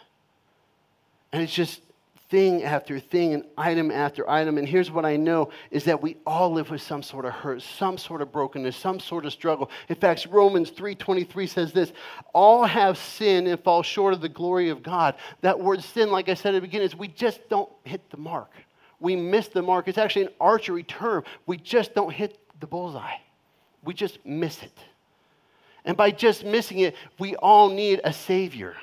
And 1.31 1.43
it's 1.43 1.53
just 1.53 1.81
thing 2.29 2.63
after 2.63 2.99
thing 2.99 3.33
and 3.33 3.43
item 3.57 3.89
after 3.89 4.29
item. 4.29 4.57
And 4.57 4.67
here's 4.67 4.91
what 4.91 5.03
I 5.03 5.15
know 5.15 5.49
is 5.71 5.83
that 5.85 6.01
we 6.01 6.17
all 6.25 6.51
live 6.51 6.69
with 6.69 6.81
some 6.81 7.01
sort 7.01 7.25
of 7.25 7.33
hurt, 7.33 7.61
some 7.61 7.97
sort 7.97 8.21
of 8.21 8.31
brokenness, 8.31 8.75
some 8.75 8.99
sort 8.99 9.25
of 9.25 9.33
struggle. 9.33 9.71
In 9.89 9.95
fact, 9.95 10.27
Romans 10.29 10.71
3:23 10.71 11.49
says 11.49 11.73
this, 11.73 11.91
all 12.33 12.65
have 12.65 12.97
sinned 12.97 13.47
and 13.47 13.59
fall 13.63 13.81
short 13.81 14.13
of 14.13 14.21
the 14.21 14.29
glory 14.29 14.69
of 14.69 14.83
God. 14.83 15.15
That 15.41 15.59
word 15.59 15.83
sin, 15.83 16.11
like 16.11 16.29
I 16.29 16.35
said 16.35 16.53
at 16.53 16.61
the 16.61 16.67
beginning, 16.67 16.85
is 16.85 16.95
we 16.95 17.07
just 17.07 17.47
don't 17.49 17.71
hit 17.83 18.07
the 18.11 18.17
mark. 18.17 18.51
We 18.99 19.15
miss 19.15 19.47
the 19.47 19.61
mark. 19.61 19.87
It's 19.87 19.97
actually 19.97 20.23
an 20.23 20.33
archery 20.39 20.83
term. 20.83 21.23
We 21.47 21.57
just 21.57 21.95
don't 21.95 22.11
hit 22.11 22.37
the 22.59 22.67
bullseye. 22.67 23.17
We 23.83 23.93
just 23.93 24.23
miss 24.25 24.61
it. 24.61 24.77
And 25.85 25.97
by 25.97 26.11
just 26.11 26.43
missing 26.43 26.79
it, 26.79 26.95
we 27.17 27.35
all 27.37 27.69
need 27.69 28.01
a 28.03 28.13
savior. 28.13 28.75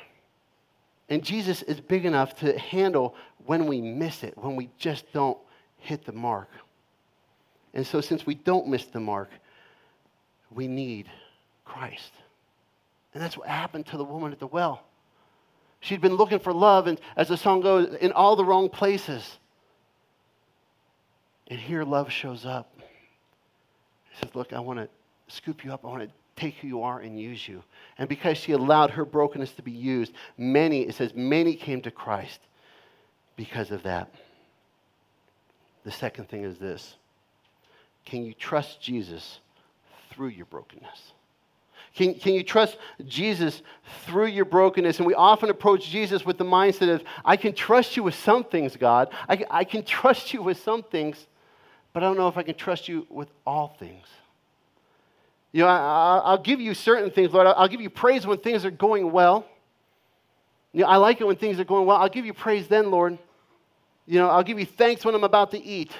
And 1.09 1.23
Jesus 1.23 1.63
is 1.63 1.81
big 1.81 2.05
enough 2.05 2.35
to 2.37 2.59
handle 2.59 3.15
when 3.47 3.67
we 3.67 3.81
miss 3.81 4.23
it, 4.23 4.37
when 4.37 4.57
we 4.57 4.69
just 4.79 5.11
don't 5.13 5.39
hit 5.79 6.05
the 6.05 6.13
mark. 6.13 6.49
And 7.75 7.87
so, 7.87 8.01
since 8.01 8.27
we 8.27 8.35
don't 8.35 8.69
miss 8.69 8.87
the 8.87 9.01
mark, 9.01 9.31
we 10.55 10.67
need 10.67 11.09
Christ. 11.65 12.13
And 13.15 13.23
that's 13.23 13.37
what 13.37 13.49
happened 13.49 13.87
to 13.87 13.97
the 13.97 14.05
woman 14.05 14.33
at 14.33 14.39
the 14.39 14.47
well. 14.47 14.83
She'd 15.81 16.01
been 16.01 16.17
looking 16.17 16.39
for 16.39 16.53
love, 16.53 16.87
and 16.87 17.01
as 17.17 17.29
the 17.29 17.37
song 17.37 17.61
goes, 17.61 17.95
in 18.01 18.13
all 18.13 18.37
the 18.37 18.45
wrong 18.45 18.69
places. 18.69 19.39
And 21.49 21.61
here 21.61 21.85
love 21.85 22.11
shows 22.11 22.45
up. 22.45 22.73
He 24.11 24.25
says, 24.25 24.35
Look, 24.35 24.53
I 24.53 24.61
want 24.61 24.79
to 24.79 24.89
scoop 25.29 25.65
you 25.65 25.73
up. 25.73 25.85
I 25.85 25.89
want 25.89 26.03
to 26.03 26.11
take 26.37 26.55
who 26.57 26.69
you 26.69 26.83
are 26.83 27.01
and 27.01 27.19
use 27.19 27.47
you. 27.47 27.63
And 27.99 28.09
because 28.09 28.37
she 28.37 28.53
allowed 28.53 28.91
her 28.91 29.05
brokenness 29.05 29.53
to 29.53 29.63
be 29.63 29.73
used, 29.73 30.13
many, 30.37 30.83
it 30.83 30.95
says, 30.95 31.15
many 31.15 31.55
came 31.55 31.81
to 31.83 31.91
Christ 31.91 32.41
because 33.37 33.70
of 33.70 33.83
that. 33.85 34.12
The 35.85 35.92
second 35.92 36.29
thing 36.29 36.42
is 36.42 36.59
this 36.59 36.96
can 38.05 38.25
you 38.25 38.35
trust 38.35 38.81
Jesus 38.81 39.38
through 40.11 40.29
your 40.29 40.46
brokenness? 40.46 41.12
Can, 41.94 42.14
can 42.14 42.35
you 42.35 42.42
trust 42.42 42.77
Jesus 43.07 43.62
through 44.05 44.27
your 44.27 44.44
brokenness? 44.44 44.99
And 44.99 45.07
we 45.07 45.14
often 45.14 45.49
approach 45.49 45.88
Jesus 45.88 46.27
with 46.27 46.37
the 46.37 46.44
mindset 46.44 46.94
of, 46.94 47.03
I 47.25 47.37
can 47.37 47.55
trust 47.55 47.96
you 47.96 48.03
with 48.03 48.14
some 48.14 48.44
things, 48.44 48.77
God. 48.77 49.09
I, 49.29 49.44
I 49.51 49.64
can 49.64 49.83
trust 49.83 50.35
you 50.35 50.42
with 50.42 50.62
some 50.62 50.83
things, 50.83 51.27
but 51.94 52.03
I 52.03 52.07
don't 52.07 52.18
know 52.18 52.29
if 52.29 52.37
I 52.37 52.42
can 52.42 52.55
trust 52.55 52.87
you 52.87 53.07
with 53.09 53.29
all 53.46 53.77
things. 53.79 54.07
You 55.53 55.62
know, 55.62 55.68
I, 55.68 56.33
will 56.33 56.42
give 56.42 56.61
you 56.61 56.75
certain 56.75 57.11
things, 57.11 57.33
Lord. 57.33 57.46
I'll 57.46 57.68
give 57.68 57.81
you 57.81 57.88
praise 57.88 58.27
when 58.27 58.38
things 58.38 58.66
are 58.66 58.70
going 58.70 59.11
well. 59.11 59.46
You 60.75 60.83
know, 60.83 60.88
I 60.88 60.96
like 60.96 61.22
it 61.22 61.27
when 61.27 61.37
things 61.37 61.59
are 61.59 61.64
going 61.64 61.87
well. 61.87 61.96
I'll 61.96 62.11
give 62.11 62.27
you 62.27 62.35
praise 62.35 62.68
then, 62.68 62.90
Lord. 62.90 63.16
You 64.07 64.21
know, 64.21 64.29
I'll 64.29 64.45
give 64.45 64.59
you 64.59 64.66
thanks 64.66 65.05
when 65.05 65.14
I'm 65.14 65.25
about 65.25 65.51
to 65.51 65.62
eat. 65.62 65.90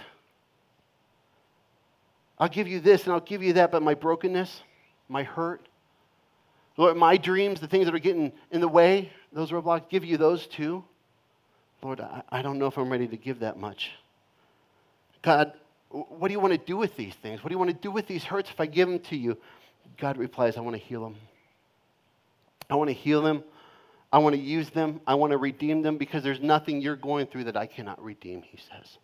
I'll 2.39 2.49
give 2.49 2.69
you 2.69 2.81
this 2.81 3.05
and 3.05 3.13
I'll 3.13 3.21
give 3.21 3.43
you 3.43 3.55
that, 3.55 3.73
but 3.73 3.83
my 3.83 3.95
brokenness, 3.95 4.63
my 5.09 5.23
hurt, 5.23 5.69
Lord, 6.77 6.97
my 6.97 7.17
dreams, 7.17 7.61
the 7.61 7.67
things 7.67 7.87
that 7.87 7.95
are 7.95 7.99
getting 7.99 8.33
in 8.51 8.61
the 8.61 8.69
way, 8.69 9.11
those 9.33 9.51
roadblocks, 9.51 9.89
give 9.89 10.05
you 10.05 10.19
those 10.19 10.47
too. 10.47 10.85
Lord, 11.83 12.01
I, 12.01 12.23
I 12.31 12.43
don't 12.43 12.59
know 12.59 12.67
if 12.67 12.77
I'm 12.77 12.91
ready 12.91 13.09
to 13.09 13.17
give 13.17 13.41
that 13.41 13.59
much. 13.59 13.91
God, 15.23 15.53
what 15.89 16.29
do 16.29 16.33
you 16.33 16.41
want 16.41 16.53
to 16.53 16.59
do 16.59 16.77
with 16.77 16.97
these 16.97 17.15
things? 17.15 17.43
What 17.43 17.49
do 17.49 17.55
you 17.55 17.59
want 17.59 17.71
to 17.71 17.77
do 17.77 17.91
with 17.91 18.07
these 18.07 18.25
hurts 18.25 18.51
if 18.51 18.61
I 18.61 18.67
give 18.67 18.89
them 18.89 18.99
to 19.01 19.17
you? 19.17 19.39
God 19.97 20.19
replies, 20.19 20.57
I 20.57 20.61
want 20.61 20.77
to 20.77 20.83
heal 20.83 21.03
them. 21.03 21.17
I 22.69 22.75
want 22.75 22.89
to 22.89 22.95
heal 22.95 23.23
them. 23.23 23.43
I 24.17 24.19
want 24.19 24.35
to 24.35 24.41
use 24.41 24.71
them. 24.71 25.03
I 25.07 25.15
want 25.15 25.33
to 25.33 25.37
redeem 25.37 25.83
them 25.83 25.99
because 25.99 26.23
there's 26.23 26.41
nothing 26.41 26.81
you're 26.81 26.97
going 26.97 27.27
through 27.27 27.45
that 27.45 27.57
I 27.59 27.67
cannot 27.67 28.03
redeem, 28.03 28.41
he 28.41 28.57
says. 28.57 28.97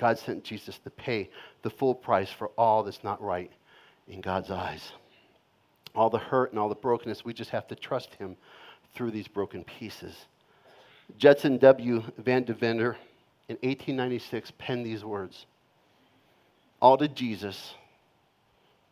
God 0.00 0.18
sent 0.18 0.42
Jesus 0.42 0.78
to 0.78 0.90
pay 0.90 1.30
the 1.62 1.70
full 1.70 1.94
price 1.94 2.28
for 2.28 2.48
all 2.58 2.82
that's 2.82 3.04
not 3.04 3.22
right 3.22 3.52
in 4.08 4.20
God's 4.20 4.50
eyes. 4.50 4.90
all 5.94 6.10
the 6.10 6.18
hurt 6.18 6.50
and 6.50 6.58
all 6.58 6.68
the 6.68 6.74
brokenness. 6.74 7.24
We 7.24 7.32
just 7.32 7.50
have 7.50 7.68
to 7.68 7.76
trust 7.76 8.12
Him 8.14 8.36
through 8.96 9.12
these 9.12 9.28
broken 9.28 9.62
pieces. 9.62 10.16
Judson 11.16 11.56
W. 11.58 12.02
Van 12.18 12.42
Deventer 12.42 12.96
in 13.48 13.54
1896 13.62 14.54
penned 14.58 14.84
these 14.84 15.04
words 15.04 15.46
All 16.82 16.98
to 16.98 17.06
Jesus 17.06 17.74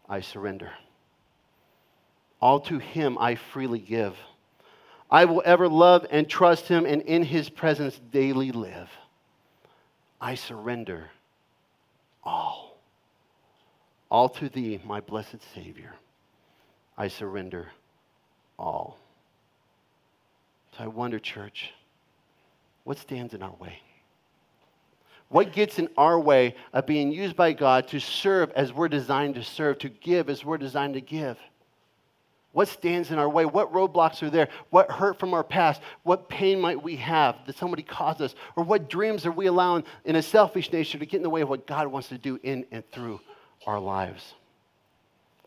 I 0.09 0.21
surrender. 0.21 0.71
All 2.41 2.61
to 2.61 2.79
Him 2.79 3.19
I 3.19 3.35
freely 3.35 3.81
give. 3.81 4.17
I 5.11 5.25
will 5.25 5.43
ever 5.45 5.69
love 5.69 6.07
and 6.11 6.29
trust 6.29 6.69
Him 6.69 6.87
and 6.87 7.03
in 7.03 7.23
His 7.23 7.49
presence 7.49 8.01
daily 8.13 8.53
live. 8.53 8.91
I 10.21 10.35
surrender 10.35 11.11
all. 12.25 12.79
All 14.11 14.29
to 14.31 14.49
Thee, 14.49 14.81
my 14.85 15.01
blessed 15.01 15.39
Savior. 15.55 15.95
I 16.97 17.09
surrender 17.09 17.69
all. 18.59 18.99
So 20.77 20.85
I 20.85 20.87
wonder, 20.89 21.19
church, 21.19 21.73
what 22.85 22.99
stands 22.99 23.35
in 23.35 23.43
our 23.43 23.55
way? 23.59 23.81
What 25.29 25.53
gets 25.53 25.79
in 25.79 25.89
our 25.97 26.19
way 26.19 26.55
of 26.73 26.87
being 26.87 27.13
used 27.13 27.37
by 27.37 27.53
God 27.53 27.89
to 27.89 28.01
serve 28.01 28.51
as 28.53 28.73
we're 28.73 28.89
designed 28.89 29.35
to 29.35 29.45
serve, 29.45 29.79
to 29.81 29.89
give 29.89 30.31
as 30.31 30.45
we're 30.45 30.59
designed 30.59 30.95
to 30.95 31.01
give? 31.01 31.39
What 32.53 32.69
stands 32.69 33.11
in 33.11 33.19
our 33.19 33.29
way? 33.29 33.45
What 33.45 33.73
roadblocks 33.73 34.23
are 34.23 34.31
there? 34.31 34.49
What 34.71 34.91
hurt 34.91 35.19
from 35.19 35.35
our 35.35 35.45
past? 35.45 35.81
What 36.03 36.29
pain 36.29 36.61
might 36.61 36.83
we 36.83 36.97
have 36.97 37.37
that 37.47 37.57
somebody 37.57 37.83
caused 37.83 38.23
us? 38.23 38.35
Or 38.57 38.65
what 38.65 38.89
dreams 38.89 39.27
are 39.27 39.33
we 39.33 39.47
allowing 39.47 39.85
in 40.05 40.17
a 40.17 40.23
selfish 40.23 40.73
nature 40.73 40.99
to 40.99 41.07
get 41.07 41.19
in 41.19 41.23
the 41.23 41.31
way 41.31 41.43
of 41.43 41.49
what 41.49 41.67
God 41.67 41.87
wants 41.89 42.09
to 42.09 42.19
do 42.19 42.41
in 42.43 42.65
and 42.73 42.91
through 42.91 43.21
our 43.67 43.79
lives? 43.79 44.35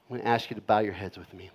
I'm 0.09 0.17
going 0.17 0.21
to 0.21 0.27
ask 0.27 0.49
you 0.49 0.55
to 0.55 0.61
bow 0.61 0.79
your 0.79 0.93
heads 0.93 1.17
with 1.17 1.33
me. 1.33 1.49